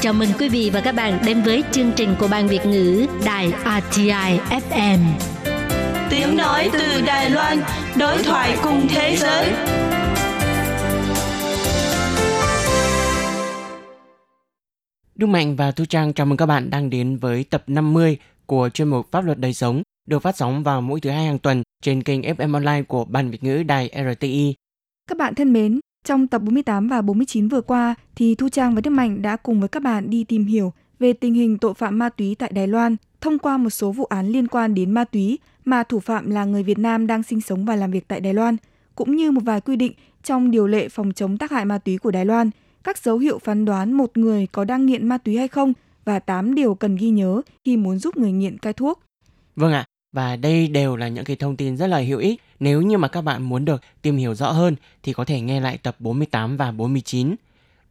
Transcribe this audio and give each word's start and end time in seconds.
Chào 0.00 0.12
mừng 0.12 0.28
quý 0.38 0.48
vị 0.48 0.70
và 0.72 0.80
các 0.80 0.92
bạn 0.94 1.18
đến 1.26 1.42
với 1.42 1.64
chương 1.72 1.92
trình 1.96 2.14
của 2.18 2.28
Ban 2.28 2.48
Việt 2.48 2.66
ngữ 2.66 3.06
Đài 3.24 3.52
RTI 3.92 4.38
FM. 4.70 4.98
Tiếng 6.10 6.36
nói 6.36 6.70
từ 6.72 7.00
Đài 7.06 7.30
Loan, 7.30 7.58
đối 7.98 8.22
thoại 8.22 8.58
cùng 8.62 8.86
thế 8.88 9.16
giới. 9.16 9.52
Đức 15.14 15.26
Mạnh 15.26 15.56
và 15.56 15.70
Thu 15.70 15.84
Trang 15.84 16.12
chào 16.12 16.26
mừng 16.26 16.36
các 16.36 16.46
bạn 16.46 16.70
đang 16.70 16.90
đến 16.90 17.16
với 17.16 17.44
tập 17.44 17.64
50 17.66 18.16
của 18.46 18.68
chuyên 18.74 18.88
mục 18.88 19.06
Pháp 19.12 19.24
luật 19.24 19.38
đời 19.38 19.52
sống 19.52 19.82
được 20.06 20.18
phát 20.18 20.36
sóng 20.36 20.62
vào 20.62 20.80
mỗi 20.80 21.00
thứ 21.00 21.10
hai 21.10 21.26
hàng 21.26 21.38
tuần 21.38 21.62
trên 21.82 22.02
kênh 22.02 22.20
FM 22.22 22.54
Online 22.54 22.82
của 22.82 23.04
Ban 23.04 23.30
Việt 23.30 23.44
ngữ 23.44 23.62
Đài 23.62 23.90
RTI. 24.12 24.54
Các 25.08 25.18
bạn 25.18 25.34
thân 25.34 25.52
mến, 25.52 25.80
trong 26.08 26.28
tập 26.28 26.42
48 26.42 26.88
và 26.88 27.02
49 27.02 27.48
vừa 27.48 27.60
qua 27.60 27.94
thì 28.16 28.34
Thu 28.34 28.48
Trang 28.48 28.74
và 28.74 28.80
Đức 28.80 28.90
Mạnh 28.90 29.22
đã 29.22 29.36
cùng 29.36 29.60
với 29.60 29.68
các 29.68 29.82
bạn 29.82 30.10
đi 30.10 30.24
tìm 30.24 30.44
hiểu 30.44 30.72
về 30.98 31.12
tình 31.12 31.34
hình 31.34 31.58
tội 31.58 31.74
phạm 31.74 31.98
ma 31.98 32.08
túy 32.08 32.34
tại 32.38 32.52
Đài 32.52 32.66
Loan 32.66 32.96
thông 33.20 33.38
qua 33.38 33.56
một 33.56 33.70
số 33.70 33.92
vụ 33.92 34.04
án 34.04 34.28
liên 34.28 34.48
quan 34.48 34.74
đến 34.74 34.90
ma 34.90 35.04
túy 35.04 35.38
mà 35.64 35.82
thủ 35.82 36.00
phạm 36.00 36.30
là 36.30 36.44
người 36.44 36.62
Việt 36.62 36.78
Nam 36.78 37.06
đang 37.06 37.22
sinh 37.22 37.40
sống 37.40 37.64
và 37.64 37.76
làm 37.76 37.90
việc 37.90 38.08
tại 38.08 38.20
Đài 38.20 38.34
Loan, 38.34 38.56
cũng 38.94 39.16
như 39.16 39.30
một 39.30 39.40
vài 39.44 39.60
quy 39.60 39.76
định 39.76 39.92
trong 40.22 40.50
điều 40.50 40.66
lệ 40.66 40.88
phòng 40.88 41.12
chống 41.12 41.38
tác 41.38 41.50
hại 41.50 41.64
ma 41.64 41.78
túy 41.78 41.98
của 41.98 42.10
Đài 42.10 42.24
Loan, 42.24 42.50
các 42.84 42.98
dấu 42.98 43.18
hiệu 43.18 43.38
phán 43.38 43.64
đoán 43.64 43.92
một 43.92 44.16
người 44.16 44.46
có 44.52 44.64
đang 44.64 44.86
nghiện 44.86 45.08
ma 45.08 45.18
túy 45.18 45.36
hay 45.36 45.48
không 45.48 45.72
và 46.04 46.18
8 46.18 46.54
điều 46.54 46.74
cần 46.74 46.96
ghi 46.96 47.10
nhớ 47.10 47.42
khi 47.64 47.76
muốn 47.76 47.98
giúp 47.98 48.16
người 48.16 48.32
nghiện 48.32 48.58
cai 48.58 48.72
thuốc. 48.72 49.02
Vâng 49.56 49.72
ạ, 49.72 49.84
và 50.18 50.36
đây 50.36 50.68
đều 50.68 50.96
là 50.96 51.08
những 51.08 51.24
cái 51.24 51.36
thông 51.36 51.56
tin 51.56 51.76
rất 51.76 51.86
là 51.86 51.98
hữu 51.98 52.18
ích. 52.18 52.42
Nếu 52.60 52.82
như 52.82 52.98
mà 52.98 53.08
các 53.08 53.20
bạn 53.20 53.42
muốn 53.42 53.64
được 53.64 53.82
tìm 54.02 54.16
hiểu 54.16 54.34
rõ 54.34 54.52
hơn 54.52 54.76
thì 55.02 55.12
có 55.12 55.24
thể 55.24 55.40
nghe 55.40 55.60
lại 55.60 55.78
tập 55.78 55.96
48 55.98 56.56
và 56.56 56.70
49. 56.70 57.34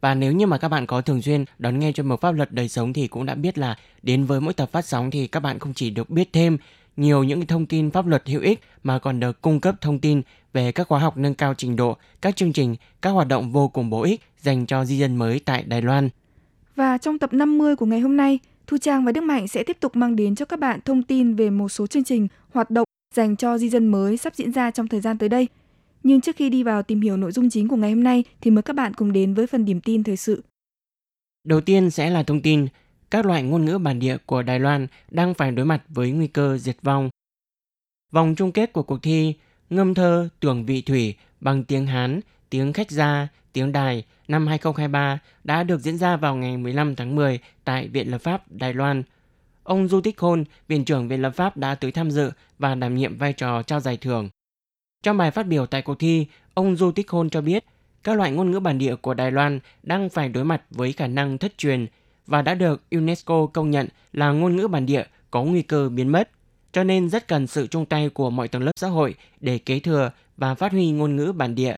Và 0.00 0.14
nếu 0.14 0.32
như 0.32 0.46
mà 0.46 0.58
các 0.58 0.68
bạn 0.68 0.86
có 0.86 1.00
thường 1.00 1.22
xuyên 1.22 1.44
đón 1.58 1.78
nghe 1.78 1.92
chuyên 1.92 2.06
mục 2.06 2.20
pháp 2.20 2.32
luật 2.32 2.52
đời 2.52 2.68
sống 2.68 2.92
thì 2.92 3.08
cũng 3.08 3.26
đã 3.26 3.34
biết 3.34 3.58
là 3.58 3.78
đến 4.02 4.24
với 4.24 4.40
mỗi 4.40 4.52
tập 4.52 4.68
phát 4.72 4.84
sóng 4.84 5.10
thì 5.10 5.26
các 5.26 5.40
bạn 5.40 5.58
không 5.58 5.74
chỉ 5.74 5.90
được 5.90 6.10
biết 6.10 6.32
thêm 6.32 6.58
nhiều 6.96 7.24
những 7.24 7.46
thông 7.46 7.66
tin 7.66 7.90
pháp 7.90 8.06
luật 8.06 8.22
hữu 8.26 8.40
ích 8.40 8.60
mà 8.82 8.98
còn 8.98 9.20
được 9.20 9.42
cung 9.42 9.60
cấp 9.60 9.74
thông 9.80 9.98
tin 9.98 10.22
về 10.52 10.72
các 10.72 10.88
khóa 10.88 10.98
học 10.98 11.16
nâng 11.16 11.34
cao 11.34 11.54
trình 11.54 11.76
độ, 11.76 11.96
các 12.20 12.36
chương 12.36 12.52
trình, 12.52 12.76
các 13.02 13.10
hoạt 13.10 13.28
động 13.28 13.52
vô 13.52 13.68
cùng 13.68 13.90
bổ 13.90 14.02
ích 14.02 14.20
dành 14.40 14.66
cho 14.66 14.84
di 14.84 14.98
dân 14.98 15.16
mới 15.16 15.40
tại 15.44 15.62
Đài 15.62 15.82
Loan. 15.82 16.08
Và 16.76 16.98
trong 16.98 17.18
tập 17.18 17.32
50 17.32 17.76
của 17.76 17.86
ngày 17.86 18.00
hôm 18.00 18.16
nay, 18.16 18.38
Thu 18.68 18.78
Trang 18.78 19.04
và 19.04 19.12
Đức 19.12 19.20
Mạnh 19.20 19.48
sẽ 19.48 19.64
tiếp 19.64 19.76
tục 19.80 19.96
mang 19.96 20.16
đến 20.16 20.34
cho 20.34 20.44
các 20.44 20.60
bạn 20.60 20.80
thông 20.84 21.02
tin 21.02 21.34
về 21.34 21.50
một 21.50 21.68
số 21.68 21.86
chương 21.86 22.04
trình, 22.04 22.28
hoạt 22.50 22.70
động 22.70 22.84
dành 23.14 23.36
cho 23.36 23.58
di 23.58 23.68
dân 23.68 23.86
mới 23.88 24.16
sắp 24.16 24.34
diễn 24.34 24.52
ra 24.52 24.70
trong 24.70 24.88
thời 24.88 25.00
gian 25.00 25.18
tới 25.18 25.28
đây. 25.28 25.48
Nhưng 26.02 26.20
trước 26.20 26.36
khi 26.36 26.50
đi 26.50 26.62
vào 26.62 26.82
tìm 26.82 27.00
hiểu 27.00 27.16
nội 27.16 27.32
dung 27.32 27.50
chính 27.50 27.68
của 27.68 27.76
ngày 27.76 27.90
hôm 27.90 28.04
nay 28.04 28.24
thì 28.40 28.50
mời 28.50 28.62
các 28.62 28.76
bạn 28.76 28.94
cùng 28.94 29.12
đến 29.12 29.34
với 29.34 29.46
phần 29.46 29.64
điểm 29.64 29.80
tin 29.80 30.02
thời 30.02 30.16
sự. 30.16 30.42
Đầu 31.44 31.60
tiên 31.60 31.90
sẽ 31.90 32.10
là 32.10 32.22
thông 32.22 32.42
tin 32.42 32.66
các 33.10 33.26
loại 33.26 33.42
ngôn 33.42 33.64
ngữ 33.64 33.78
bản 33.78 33.98
địa 33.98 34.16
của 34.26 34.42
Đài 34.42 34.60
Loan 34.60 34.86
đang 35.10 35.34
phải 35.34 35.52
đối 35.52 35.66
mặt 35.66 35.82
với 35.88 36.10
nguy 36.10 36.26
cơ 36.26 36.58
diệt 36.58 36.76
vong. 36.82 37.10
Vòng 38.12 38.34
chung 38.34 38.52
kết 38.52 38.72
của 38.72 38.82
cuộc 38.82 39.02
thi 39.02 39.34
Ngâm 39.70 39.94
thơ 39.94 40.28
tưởng 40.40 40.66
vị 40.66 40.82
thủy 40.82 41.14
bằng 41.40 41.64
tiếng 41.64 41.86
Hán, 41.86 42.20
tiếng 42.50 42.72
khách 42.72 42.90
gia, 42.90 43.28
tiếng 43.58 43.72
Đài 43.72 44.04
năm 44.28 44.46
2023 44.46 45.18
đã 45.44 45.62
được 45.62 45.80
diễn 45.80 45.98
ra 45.98 46.16
vào 46.16 46.36
ngày 46.36 46.56
15 46.56 46.96
tháng 46.96 47.14
10 47.14 47.38
tại 47.64 47.88
Viện 47.88 48.10
Lập 48.10 48.18
pháp 48.18 48.42
Đài 48.50 48.74
Loan. 48.74 49.02
Ông 49.62 49.88
Du 49.88 50.00
Tích 50.00 50.16
Khôn, 50.16 50.44
Viện 50.68 50.84
trưởng 50.84 51.08
Viện 51.08 51.22
Lập 51.22 51.30
pháp 51.30 51.56
đã 51.56 51.74
tới 51.74 51.92
tham 51.92 52.10
dự 52.10 52.30
và 52.58 52.74
đảm 52.74 52.94
nhiệm 52.94 53.16
vai 53.16 53.32
trò 53.32 53.62
trao 53.62 53.80
giải 53.80 53.96
thưởng. 53.96 54.28
Trong 55.02 55.16
bài 55.16 55.30
phát 55.30 55.46
biểu 55.46 55.66
tại 55.66 55.82
cuộc 55.82 55.98
thi, 55.98 56.26
ông 56.54 56.76
Du 56.76 56.92
Tích 56.92 57.08
Khôn 57.08 57.30
cho 57.30 57.40
biết 57.40 57.64
các 58.04 58.16
loại 58.16 58.32
ngôn 58.32 58.50
ngữ 58.50 58.60
bản 58.60 58.78
địa 58.78 58.96
của 58.96 59.14
Đài 59.14 59.30
Loan 59.30 59.60
đang 59.82 60.08
phải 60.08 60.28
đối 60.28 60.44
mặt 60.44 60.62
với 60.70 60.92
khả 60.92 61.06
năng 61.06 61.38
thất 61.38 61.58
truyền 61.58 61.86
và 62.26 62.42
đã 62.42 62.54
được 62.54 62.82
UNESCO 62.90 63.46
công 63.46 63.70
nhận 63.70 63.88
là 64.12 64.30
ngôn 64.30 64.56
ngữ 64.56 64.68
bản 64.68 64.86
địa 64.86 65.04
có 65.30 65.42
nguy 65.42 65.62
cơ 65.62 65.88
biến 65.88 66.08
mất, 66.08 66.30
cho 66.72 66.84
nên 66.84 67.08
rất 67.08 67.28
cần 67.28 67.46
sự 67.46 67.66
chung 67.66 67.86
tay 67.86 68.08
của 68.08 68.30
mọi 68.30 68.48
tầng 68.48 68.62
lớp 68.62 68.72
xã 68.76 68.88
hội 68.88 69.14
để 69.40 69.58
kế 69.58 69.80
thừa 69.80 70.10
và 70.36 70.54
phát 70.54 70.72
huy 70.72 70.90
ngôn 70.90 71.16
ngữ 71.16 71.32
bản 71.32 71.54
địa. 71.54 71.74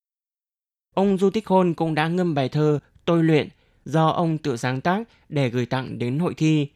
Ông 0.94 1.18
Du 1.18 1.30
Tích 1.30 1.46
Khôn 1.46 1.74
cũng 1.74 1.94
đã 1.94 2.08
ngâm 2.08 2.34
bài 2.34 2.48
thơ 2.48 2.78
Tôi 3.04 3.24
luyện 3.24 3.48
do 3.84 4.08
ông 4.08 4.38
tự 4.38 4.56
sáng 4.56 4.80
tác 4.80 5.08
để 5.28 5.50
gửi 5.50 5.66
tặng 5.66 5.98
đến 5.98 6.18
hội 6.18 6.34
thi. 6.34 6.68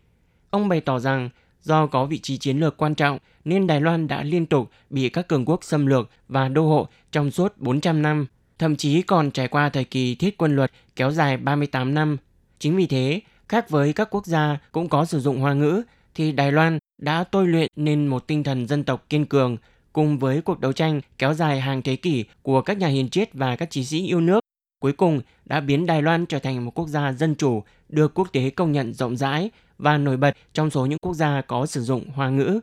Ông 0.50 0.68
bày 0.68 0.80
tỏ 0.80 0.98
rằng 0.98 1.28
do 1.62 1.86
có 1.86 2.06
vị 2.06 2.18
trí 2.18 2.38
chiến 2.38 2.58
lược 2.58 2.76
quan 2.76 2.94
trọng 2.94 3.18
nên 3.44 3.66
Đài 3.66 3.80
Loan 3.80 4.08
đã 4.08 4.22
liên 4.22 4.46
tục 4.46 4.70
bị 4.90 5.08
các 5.08 5.28
cường 5.28 5.44
quốc 5.44 5.64
xâm 5.64 5.86
lược 5.86 6.10
và 6.28 6.48
đô 6.48 6.68
hộ 6.68 6.88
trong 7.12 7.30
suốt 7.30 7.58
400 7.58 8.02
năm, 8.02 8.26
thậm 8.58 8.76
chí 8.76 9.02
còn 9.02 9.30
trải 9.30 9.48
qua 9.48 9.68
thời 9.68 9.84
kỳ 9.84 10.14
thiết 10.14 10.38
quân 10.38 10.56
luật 10.56 10.70
kéo 10.96 11.10
dài 11.10 11.36
38 11.36 11.94
năm. 11.94 12.16
Chính 12.58 12.76
vì 12.76 12.86
thế, 12.86 13.20
khác 13.48 13.70
với 13.70 13.92
các 13.92 14.08
quốc 14.10 14.26
gia 14.26 14.58
cũng 14.72 14.88
có 14.88 15.04
sử 15.04 15.20
dụng 15.20 15.40
hoa 15.40 15.54
ngữ, 15.54 15.82
thì 16.14 16.32
Đài 16.32 16.52
Loan 16.52 16.78
đã 16.98 17.24
tôi 17.24 17.46
luyện 17.46 17.68
nên 17.76 18.06
một 18.06 18.26
tinh 18.26 18.44
thần 18.44 18.66
dân 18.66 18.84
tộc 18.84 19.04
kiên 19.10 19.26
cường, 19.26 19.56
cùng 19.94 20.18
với 20.18 20.40
cuộc 20.40 20.60
đấu 20.60 20.72
tranh 20.72 21.00
kéo 21.18 21.34
dài 21.34 21.60
hàng 21.60 21.82
thế 21.82 21.96
kỷ 21.96 22.24
của 22.42 22.62
các 22.62 22.78
nhà 22.78 22.88
hiền 22.88 23.08
triết 23.08 23.34
và 23.34 23.56
các 23.56 23.70
chiến 23.70 23.84
sĩ 23.84 24.06
yêu 24.06 24.20
nước, 24.20 24.40
cuối 24.80 24.92
cùng 24.92 25.20
đã 25.44 25.60
biến 25.60 25.86
Đài 25.86 26.02
Loan 26.02 26.26
trở 26.26 26.38
thành 26.38 26.64
một 26.64 26.70
quốc 26.70 26.88
gia 26.88 27.12
dân 27.12 27.34
chủ 27.34 27.62
được 27.88 28.14
quốc 28.14 28.28
tế 28.32 28.50
công 28.50 28.72
nhận 28.72 28.94
rộng 28.94 29.16
rãi 29.16 29.50
và 29.78 29.98
nổi 29.98 30.16
bật 30.16 30.36
trong 30.52 30.70
số 30.70 30.86
những 30.86 30.98
quốc 31.02 31.14
gia 31.14 31.40
có 31.40 31.66
sử 31.66 31.82
dụng 31.82 32.10
hoa 32.10 32.28
ngữ. 32.28 32.60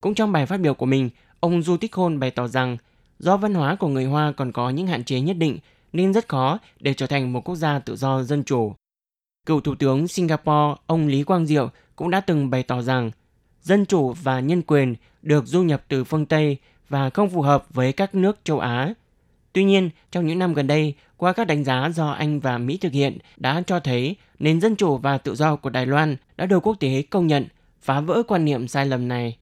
Cũng 0.00 0.14
trong 0.14 0.32
bài 0.32 0.46
phát 0.46 0.60
biểu 0.60 0.74
của 0.74 0.86
mình, 0.86 1.10
ông 1.40 1.62
Du 1.62 1.76
Tích 1.76 1.92
Khôn 1.92 2.18
bày 2.18 2.30
tỏ 2.30 2.48
rằng 2.48 2.76
do 3.18 3.36
văn 3.36 3.54
hóa 3.54 3.74
của 3.74 3.88
người 3.88 4.04
Hoa 4.04 4.32
còn 4.32 4.52
có 4.52 4.70
những 4.70 4.86
hạn 4.86 5.04
chế 5.04 5.20
nhất 5.20 5.36
định 5.36 5.58
nên 5.92 6.12
rất 6.12 6.28
khó 6.28 6.58
để 6.80 6.94
trở 6.94 7.06
thành 7.06 7.32
một 7.32 7.40
quốc 7.44 7.56
gia 7.56 7.78
tự 7.78 7.96
do 7.96 8.22
dân 8.22 8.44
chủ. 8.44 8.74
Cựu 9.46 9.60
Thủ 9.60 9.74
tướng 9.74 10.08
Singapore 10.08 10.80
ông 10.86 11.06
Lý 11.06 11.22
Quang 11.22 11.46
Diệu 11.46 11.70
cũng 11.96 12.10
đã 12.10 12.20
từng 12.20 12.50
bày 12.50 12.62
tỏ 12.62 12.82
rằng 12.82 13.10
dân 13.62 13.86
chủ 13.86 14.12
và 14.12 14.40
nhân 14.40 14.62
quyền 14.62 14.94
được 15.22 15.46
du 15.46 15.62
nhập 15.62 15.82
từ 15.88 16.04
phương 16.04 16.26
Tây 16.26 16.56
và 16.88 17.10
không 17.10 17.30
phù 17.30 17.42
hợp 17.42 17.64
với 17.70 17.92
các 17.92 18.14
nước 18.14 18.38
châu 18.44 18.58
Á. 18.58 18.94
Tuy 19.52 19.64
nhiên, 19.64 19.90
trong 20.10 20.26
những 20.26 20.38
năm 20.38 20.54
gần 20.54 20.66
đây, 20.66 20.94
qua 21.16 21.32
các 21.32 21.46
đánh 21.46 21.64
giá 21.64 21.90
do 21.94 22.10
Anh 22.10 22.40
và 22.40 22.58
Mỹ 22.58 22.76
thực 22.76 22.92
hiện 22.92 23.18
đã 23.36 23.62
cho 23.66 23.80
thấy 23.80 24.16
nền 24.38 24.60
dân 24.60 24.76
chủ 24.76 24.96
và 24.96 25.18
tự 25.18 25.34
do 25.34 25.56
của 25.56 25.70
Đài 25.70 25.86
Loan 25.86 26.16
đã 26.36 26.46
được 26.46 26.66
quốc 26.66 26.76
tế 26.80 27.02
công 27.10 27.26
nhận, 27.26 27.46
phá 27.82 28.00
vỡ 28.00 28.22
quan 28.28 28.44
niệm 28.44 28.68
sai 28.68 28.86
lầm 28.86 29.08
này. 29.08 29.36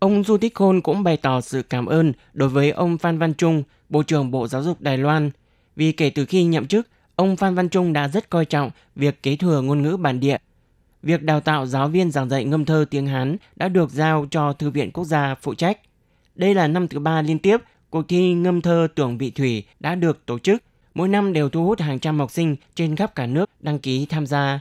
Ông 0.00 0.24
Du 0.24 0.36
Tích 0.36 0.54
Khôn 0.54 0.80
cũng 0.80 1.02
bày 1.02 1.16
tỏ 1.16 1.40
sự 1.40 1.62
cảm 1.62 1.86
ơn 1.86 2.12
đối 2.32 2.48
với 2.48 2.70
ông 2.70 2.98
Phan 2.98 3.18
Văn 3.18 3.34
Trung, 3.34 3.62
Bộ 3.88 4.02
trưởng 4.02 4.30
Bộ 4.30 4.48
Giáo 4.48 4.62
dục 4.62 4.80
Đài 4.80 4.98
Loan, 4.98 5.30
vì 5.76 5.92
kể 5.92 6.10
từ 6.10 6.26
khi 6.26 6.44
nhậm 6.44 6.66
chức, 6.66 6.88
ông 7.16 7.36
Phan 7.36 7.54
Văn 7.54 7.68
Trung 7.68 7.92
đã 7.92 8.08
rất 8.08 8.30
coi 8.30 8.44
trọng 8.44 8.70
việc 8.96 9.22
kế 9.22 9.36
thừa 9.36 9.60
ngôn 9.60 9.82
ngữ 9.82 9.96
bản 9.96 10.20
địa. 10.20 10.36
Việc 11.04 11.22
đào 11.22 11.40
tạo 11.40 11.66
giáo 11.66 11.88
viên 11.88 12.10
giảng 12.10 12.28
dạy 12.28 12.44
ngâm 12.44 12.64
thơ 12.64 12.84
tiếng 12.90 13.06
Hán 13.06 13.36
đã 13.56 13.68
được 13.68 13.90
giao 13.90 14.26
cho 14.30 14.52
Thư 14.52 14.70
viện 14.70 14.90
Quốc 14.90 15.04
gia 15.04 15.34
phụ 15.34 15.54
trách. 15.54 15.78
Đây 16.34 16.54
là 16.54 16.68
năm 16.68 16.88
thứ 16.88 16.98
ba 16.98 17.22
liên 17.22 17.38
tiếp 17.38 17.60
cuộc 17.90 18.08
thi 18.08 18.34
ngâm 18.34 18.60
thơ 18.60 18.88
tưởng 18.94 19.18
vị 19.18 19.30
thủy 19.30 19.64
đã 19.80 19.94
được 19.94 20.26
tổ 20.26 20.38
chức. 20.38 20.62
Mỗi 20.94 21.08
năm 21.08 21.32
đều 21.32 21.48
thu 21.48 21.66
hút 21.66 21.80
hàng 21.80 21.98
trăm 21.98 22.18
học 22.18 22.30
sinh 22.30 22.56
trên 22.74 22.96
khắp 22.96 23.14
cả 23.14 23.26
nước 23.26 23.50
đăng 23.60 23.78
ký 23.78 24.06
tham 24.06 24.26
gia. 24.26 24.60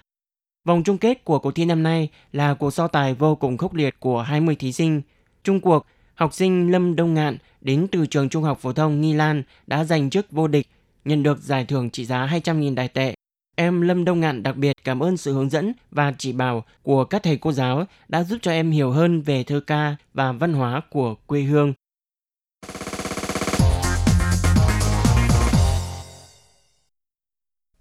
Vòng 0.65 0.83
chung 0.83 0.97
kết 0.97 1.25
của 1.25 1.39
cuộc 1.39 1.51
thi 1.51 1.65
năm 1.65 1.83
nay 1.83 2.09
là 2.31 2.53
cuộc 2.53 2.71
so 2.71 2.87
tài 2.87 3.13
vô 3.13 3.35
cùng 3.35 3.57
khốc 3.57 3.73
liệt 3.73 3.99
của 3.99 4.21
20 4.21 4.55
thí 4.55 4.71
sinh. 4.71 5.01
Trung 5.43 5.59
cuộc, 5.59 5.85
học 6.15 6.33
sinh 6.33 6.71
Lâm 6.71 6.95
Đông 6.95 7.13
Ngạn 7.13 7.37
đến 7.61 7.87
từ 7.91 8.05
trường 8.05 8.29
Trung 8.29 8.43
học 8.43 8.59
phổ 8.61 8.73
thông 8.73 9.01
Nghi 9.01 9.13
Lan 9.13 9.43
đã 9.67 9.83
giành 9.83 10.09
chức 10.09 10.31
vô 10.31 10.47
địch 10.47 10.67
nhận 11.05 11.23
được 11.23 11.41
giải 11.41 11.65
thưởng 11.65 11.89
trị 11.89 12.05
giá 12.05 12.25
200.000 12.25 12.75
đài 12.75 12.87
tệ. 12.87 13.15
Em 13.55 13.81
Lâm 13.81 14.05
Đông 14.05 14.19
Ngạn 14.19 14.43
đặc 14.43 14.57
biệt 14.57 14.77
cảm 14.83 14.99
ơn 14.99 15.17
sự 15.17 15.33
hướng 15.33 15.49
dẫn 15.49 15.73
và 15.91 16.13
chỉ 16.17 16.33
bảo 16.33 16.63
của 16.83 17.05
các 17.05 17.23
thầy 17.23 17.37
cô 17.37 17.51
giáo 17.51 17.85
đã 18.07 18.23
giúp 18.23 18.37
cho 18.41 18.51
em 18.51 18.71
hiểu 18.71 18.91
hơn 18.91 19.21
về 19.21 19.43
thơ 19.43 19.59
ca 19.59 19.95
và 20.13 20.31
văn 20.31 20.53
hóa 20.53 20.81
của 20.89 21.15
quê 21.27 21.41
hương. 21.41 21.73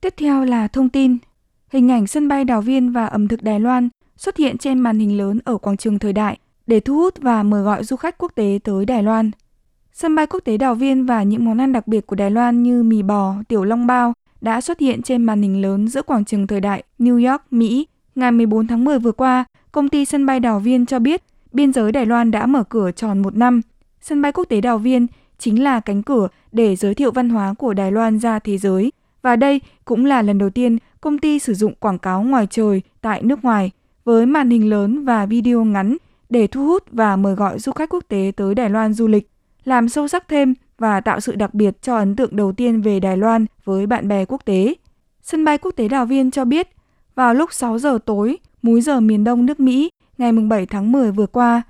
Tiếp 0.01 0.15
theo 0.17 0.45
là 0.45 0.69
thông 0.69 0.89
tin. 0.89 1.19
Hình 1.69 1.91
ảnh 1.91 2.07
sân 2.07 2.29
bay 2.29 2.45
Đào 2.45 2.61
Viên 2.61 2.93
và 2.93 3.07
ẩm 3.07 3.29
thực 3.29 3.43
Đài 3.43 3.61
Loan 3.61 3.89
xuất 4.17 4.37
hiện 4.37 4.59
trên 4.59 4.79
màn 4.81 4.99
hình 4.99 5.19
lớn 5.19 5.39
ở 5.45 5.59
quảng 5.59 5.77
trường 5.77 5.99
thời 5.99 6.13
đại 6.13 6.39
để 6.67 6.81
thu 6.81 6.95
hút 6.95 7.15
và 7.21 7.43
mời 7.43 7.63
gọi 7.63 7.85
du 7.85 7.97
khách 7.97 8.19
quốc 8.19 8.33
tế 8.35 8.59
tới 8.65 8.85
Đài 8.85 9.03
Loan. 9.03 9.31
Sân 9.93 10.15
bay 10.15 10.27
quốc 10.27 10.41
tế 10.45 10.57
Đào 10.57 10.75
Viên 10.75 11.07
và 11.07 11.23
những 11.23 11.45
món 11.45 11.61
ăn 11.61 11.73
đặc 11.73 11.87
biệt 11.87 12.07
của 12.07 12.17
Đài 12.17 12.31
Loan 12.31 12.63
như 12.63 12.83
mì 12.83 13.03
bò, 13.03 13.35
tiểu 13.49 13.65
long 13.65 13.87
bao 13.87 14.13
đã 14.43 14.61
xuất 14.61 14.79
hiện 14.79 15.03
trên 15.03 15.25
màn 15.25 15.43
hình 15.43 15.63
lớn 15.63 15.89
giữa 15.89 16.03
quảng 16.03 16.25
trường 16.25 16.47
thời 16.47 16.61
đại 16.61 16.83
New 16.99 17.31
York, 17.31 17.43
Mỹ. 17.51 17.87
Ngày 18.15 18.33
14 18.33 18.67
tháng 18.67 18.85
10 18.85 18.99
vừa 18.99 19.13
qua, 19.13 19.45
công 19.73 19.89
ty 19.89 20.05
sân 20.05 20.27
bay 20.27 20.41
Đào 20.41 20.61
Viên 20.61 20.87
cho 20.87 20.99
biết 20.99 21.23
biên 21.53 21.73
giới 21.73 21.93
Đài 21.93 22.07
Loan 22.07 22.31
đã 22.31 22.47
mở 22.47 22.65
cửa 22.65 22.91
tròn 22.91 23.23
một 23.23 23.37
năm. 23.37 23.61
Sân 24.01 24.23
bay 24.23 24.33
quốc 24.33 24.45
tế 24.45 24.61
Đào 24.61 24.79
Viên 24.79 25.07
chính 25.39 25.63
là 25.63 25.81
cánh 25.81 26.03
cửa 26.03 26.29
để 26.53 26.77
giới 26.77 26.95
thiệu 26.95 27.11
văn 27.11 27.29
hóa 27.29 27.55
của 27.59 27.75
Đài 27.75 27.93
Loan 27.93 28.19
ra 28.19 28.39
thế 28.39 28.59
giới. 28.59 28.93
Và 29.23 29.37
đây 29.37 29.61
cũng 29.85 30.05
là 30.05 30.23
lần 30.23 30.39
đầu 30.39 30.51
tiên 30.51 30.79
công 31.01 31.19
ty 31.19 31.39
sử 31.39 31.55
dụng 31.55 31.75
quảng 31.75 31.99
cáo 31.99 32.23
ngoài 32.23 32.47
trời 32.51 32.83
tại 33.01 33.23
nước 33.23 33.45
ngoài 33.45 33.71
với 34.05 34.27
màn 34.27 34.51
hình 34.51 34.71
lớn 34.71 35.05
và 35.05 35.27
video 35.27 35.65
ngắn 35.65 35.97
để 36.31 36.47
thu 36.47 36.67
hút 36.67 36.85
và 36.93 37.17
mời 37.17 37.35
gọi 37.35 37.59
du 37.59 37.73
khách 37.73 37.89
quốc 37.89 38.05
tế 38.09 38.33
tới 38.37 38.55
Đài 38.55 38.71
Loan 38.71 38.93
du 38.93 39.07
lịch 39.07 39.29
làm 39.65 39.89
sâu 39.89 40.09
sắc 40.09 40.29
thêm 40.29 40.55
và 40.79 41.01
tạo 41.01 41.21
sự 41.21 41.35
đặc 41.35 41.55
biệt 41.55 41.83
cho 41.83 41.97
ấn 41.97 42.17
tượng 42.17 42.37
đầu 42.37 42.53
tiên 42.53 42.83
về 42.83 43.01
Đài 43.01 43.17
Loan 43.17 43.47
với 43.65 43.87
bạn 43.87 44.09
bè 44.09 44.25
quốc 44.25 44.45
tế. 44.45 44.75
Sân 45.23 45.45
bay 45.45 45.59
quốc 45.59 45.71
tế 45.77 45.89
Đào 45.89 46.07
Viên 46.07 46.31
cho 46.31 46.45
biết, 46.45 46.69
vào 47.15 47.35
lúc 47.35 47.53
6 47.53 47.79
giờ 47.79 47.99
tối, 48.05 48.39
múi 48.63 48.81
giờ 48.81 49.01
miền 49.01 49.25
đông 49.25 49.47
nước 49.47 49.61
Mỹ, 49.61 49.91
ngày 50.19 50.33
7 50.33 50.67
tháng 50.67 50.93
10 50.93 51.13
vừa 51.13 51.27
qua, 51.27 51.63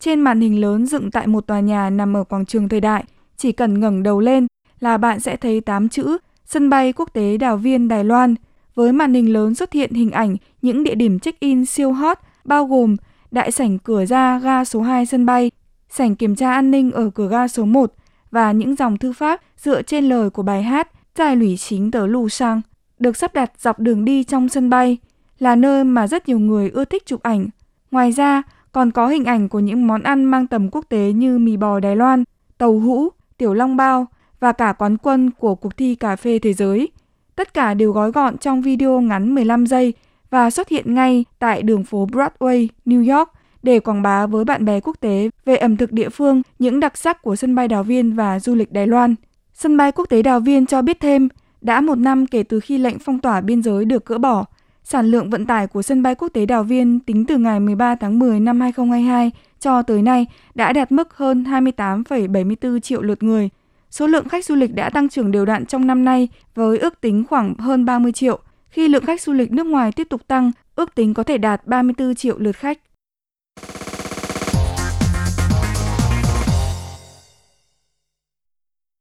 trên 0.00 0.20
màn 0.20 0.40
hình 0.40 0.60
lớn 0.60 0.86
dựng 0.86 1.10
tại 1.10 1.26
một 1.26 1.46
tòa 1.46 1.60
nhà 1.60 1.90
nằm 1.90 2.16
ở 2.16 2.24
quảng 2.24 2.46
trường 2.46 2.68
thời 2.68 2.80
đại, 2.80 3.04
chỉ 3.36 3.52
cần 3.52 3.80
ngẩng 3.80 4.02
đầu 4.02 4.20
lên 4.20 4.46
là 4.80 4.96
bạn 4.96 5.20
sẽ 5.20 5.36
thấy 5.36 5.60
8 5.60 5.88
chữ 5.88 6.18
Sân 6.44 6.70
bay 6.70 6.92
quốc 6.92 7.12
tế 7.12 7.36
Đào 7.36 7.56
Viên 7.56 7.88
Đài 7.88 8.04
Loan. 8.04 8.34
Với 8.74 8.92
màn 8.92 9.14
hình 9.14 9.32
lớn 9.32 9.54
xuất 9.54 9.72
hiện 9.72 9.94
hình 9.94 10.10
ảnh 10.10 10.36
những 10.62 10.84
địa 10.84 10.94
điểm 10.94 11.18
check-in 11.18 11.66
siêu 11.66 11.92
hot 11.92 12.18
bao 12.44 12.66
gồm 12.66 12.96
đại 13.30 13.50
sảnh 13.50 13.78
cửa 13.78 14.04
ra 14.04 14.38
ga 14.38 14.64
số 14.64 14.80
2 14.80 15.06
sân 15.06 15.26
bay, 15.26 15.50
sảnh 15.90 16.16
kiểm 16.16 16.36
tra 16.36 16.52
an 16.52 16.70
ninh 16.70 16.92
ở 16.92 17.10
cửa 17.10 17.28
ga 17.28 17.48
số 17.48 17.64
1 17.64 17.92
và 18.30 18.52
những 18.52 18.76
dòng 18.76 18.98
thư 18.98 19.12
pháp 19.12 19.40
dựa 19.56 19.82
trên 19.82 20.04
lời 20.04 20.30
của 20.30 20.42
bài 20.42 20.62
hát 20.62 20.88
Giải 21.20 21.36
lũy 21.36 21.56
chính 21.56 21.90
tờ 21.90 22.06
lù 22.06 22.28
sang 22.28 22.60
được 22.98 23.16
sắp 23.16 23.34
đặt 23.34 23.52
dọc 23.58 23.78
đường 23.78 24.04
đi 24.04 24.24
trong 24.24 24.48
sân 24.48 24.70
bay, 24.70 24.98
là 25.38 25.56
nơi 25.56 25.84
mà 25.84 26.06
rất 26.06 26.28
nhiều 26.28 26.38
người 26.38 26.70
ưa 26.70 26.84
thích 26.84 27.06
chụp 27.06 27.22
ảnh. 27.22 27.48
Ngoài 27.90 28.12
ra, 28.12 28.42
còn 28.72 28.90
có 28.90 29.08
hình 29.08 29.24
ảnh 29.24 29.48
của 29.48 29.58
những 29.58 29.86
món 29.86 30.02
ăn 30.02 30.24
mang 30.24 30.46
tầm 30.46 30.68
quốc 30.72 30.84
tế 30.88 31.12
như 31.12 31.38
mì 31.38 31.56
bò 31.56 31.80
Đài 31.80 31.96
Loan, 31.96 32.24
tàu 32.58 32.78
hũ, 32.78 33.08
tiểu 33.38 33.54
long 33.54 33.76
bao 33.76 34.06
và 34.40 34.52
cả 34.52 34.72
quán 34.72 34.96
quân 34.96 35.30
của 35.30 35.54
cuộc 35.54 35.76
thi 35.76 35.94
cà 35.94 36.16
phê 36.16 36.38
thế 36.38 36.52
giới. 36.52 36.88
Tất 37.36 37.54
cả 37.54 37.74
đều 37.74 37.92
gói 37.92 38.10
gọn 38.10 38.38
trong 38.38 38.62
video 38.62 39.00
ngắn 39.00 39.34
15 39.34 39.66
giây 39.66 39.94
và 40.30 40.50
xuất 40.50 40.68
hiện 40.68 40.94
ngay 40.94 41.24
tại 41.38 41.62
đường 41.62 41.84
phố 41.84 42.06
Broadway, 42.06 42.68
New 42.86 43.16
York 43.16 43.32
để 43.62 43.80
quảng 43.80 44.02
bá 44.02 44.26
với 44.26 44.44
bạn 44.44 44.64
bè 44.64 44.80
quốc 44.80 44.96
tế 45.00 45.30
về 45.44 45.56
ẩm 45.56 45.76
thực 45.76 45.92
địa 45.92 46.08
phương, 46.08 46.42
những 46.58 46.80
đặc 46.80 46.96
sắc 46.96 47.22
của 47.22 47.36
sân 47.36 47.54
bay 47.54 47.68
Đào 47.68 47.82
Viên 47.82 48.14
và 48.14 48.40
du 48.40 48.54
lịch 48.54 48.72
Đài 48.72 48.86
Loan. 48.86 49.14
Sân 49.54 49.76
bay 49.76 49.92
quốc 49.92 50.08
tế 50.08 50.22
Đào 50.22 50.40
Viên 50.40 50.66
cho 50.66 50.82
biết 50.82 51.00
thêm, 51.00 51.28
đã 51.60 51.80
một 51.80 51.98
năm 51.98 52.26
kể 52.26 52.42
từ 52.42 52.60
khi 52.60 52.78
lệnh 52.78 52.98
phong 52.98 53.18
tỏa 53.18 53.40
biên 53.40 53.62
giới 53.62 53.84
được 53.84 54.06
gỡ 54.06 54.18
bỏ, 54.18 54.44
sản 54.84 55.06
lượng 55.06 55.30
vận 55.30 55.46
tải 55.46 55.66
của 55.66 55.82
sân 55.82 56.02
bay 56.02 56.14
quốc 56.14 56.28
tế 56.28 56.46
Đào 56.46 56.62
Viên 56.62 57.00
tính 57.00 57.26
từ 57.26 57.38
ngày 57.38 57.60
13 57.60 57.94
tháng 57.94 58.18
10 58.18 58.40
năm 58.40 58.60
2022 58.60 59.30
cho 59.60 59.82
tới 59.82 60.02
nay 60.02 60.26
đã 60.54 60.72
đạt 60.72 60.92
mức 60.92 61.16
hơn 61.16 61.44
28,74 61.44 62.80
triệu 62.80 63.02
lượt 63.02 63.22
người. 63.22 63.48
Số 63.90 64.06
lượng 64.06 64.28
khách 64.28 64.44
du 64.44 64.54
lịch 64.54 64.74
đã 64.74 64.90
tăng 64.90 65.08
trưởng 65.08 65.30
đều 65.30 65.44
đặn 65.44 65.66
trong 65.66 65.86
năm 65.86 66.04
nay 66.04 66.28
với 66.54 66.78
ước 66.78 67.00
tính 67.00 67.24
khoảng 67.28 67.54
hơn 67.54 67.84
30 67.84 68.12
triệu. 68.12 68.38
Khi 68.68 68.88
lượng 68.88 69.04
khách 69.04 69.20
du 69.20 69.32
lịch 69.32 69.52
nước 69.52 69.66
ngoài 69.66 69.92
tiếp 69.92 70.06
tục 70.10 70.28
tăng, 70.28 70.52
ước 70.76 70.94
tính 70.94 71.14
có 71.14 71.22
thể 71.22 71.38
đạt 71.38 71.66
34 71.66 72.14
triệu 72.14 72.38
lượt 72.38 72.56
khách. 72.56 72.78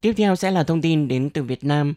Tiếp 0.02 0.14
theo 0.18 0.36
sẽ 0.36 0.52
là 0.52 0.64
thông 0.64 0.82
tin 0.82 1.08
đến 1.08 1.30
từ 1.30 1.44
Việt 1.44 1.64
Nam. 1.64 1.94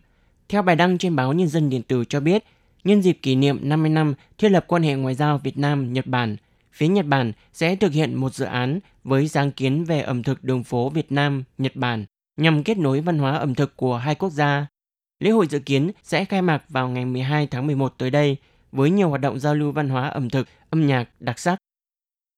Theo 0.48 0.62
bài 0.62 0.76
đăng 0.76 0.98
trên 0.98 1.16
báo 1.16 1.32
Nhân 1.32 1.48
dân 1.48 1.70
Điện 1.70 1.82
tử 1.82 2.04
cho 2.08 2.20
biết, 2.20 2.44
nhân 2.84 3.02
dịp 3.02 3.18
kỷ 3.22 3.34
niệm 3.34 3.58
50 3.62 3.90
năm 3.90 4.14
thiết 4.38 4.48
lập 4.48 4.64
quan 4.68 4.82
hệ 4.82 4.94
ngoại 4.94 5.14
giao 5.14 5.38
Việt 5.38 5.58
Nam-Nhật 5.58 6.06
Bản, 6.06 6.36
phía 6.72 6.88
Nhật 6.88 7.06
Bản 7.06 7.32
sẽ 7.52 7.76
thực 7.76 7.92
hiện 7.92 8.14
một 8.14 8.34
dự 8.34 8.44
án 8.44 8.80
với 9.04 9.28
sáng 9.28 9.52
kiến 9.52 9.84
về 9.84 10.00
ẩm 10.00 10.22
thực 10.22 10.44
đường 10.44 10.64
phố 10.64 10.88
Việt 10.88 11.12
Nam-Nhật 11.12 11.76
Bản 11.76 12.04
nhằm 12.36 12.64
kết 12.64 12.78
nối 12.78 13.00
văn 13.00 13.18
hóa 13.18 13.36
ẩm 13.36 13.54
thực 13.54 13.76
của 13.76 13.96
hai 13.96 14.14
quốc 14.14 14.30
gia. 14.30 14.66
Lễ 15.20 15.30
hội 15.30 15.46
dự 15.46 15.58
kiến 15.58 15.90
sẽ 16.02 16.24
khai 16.24 16.42
mạc 16.42 16.62
vào 16.68 16.88
ngày 16.88 17.04
12 17.04 17.46
tháng 17.46 17.66
11 17.66 17.94
tới 17.98 18.10
đây 18.10 18.36
với 18.72 18.90
nhiều 18.90 19.08
hoạt 19.08 19.20
động 19.20 19.38
giao 19.38 19.54
lưu 19.54 19.72
văn 19.72 19.88
hóa 19.88 20.08
ẩm 20.08 20.30
thực, 20.30 20.48
âm 20.70 20.86
nhạc 20.86 21.08
đặc 21.20 21.38
sắc. 21.38 21.58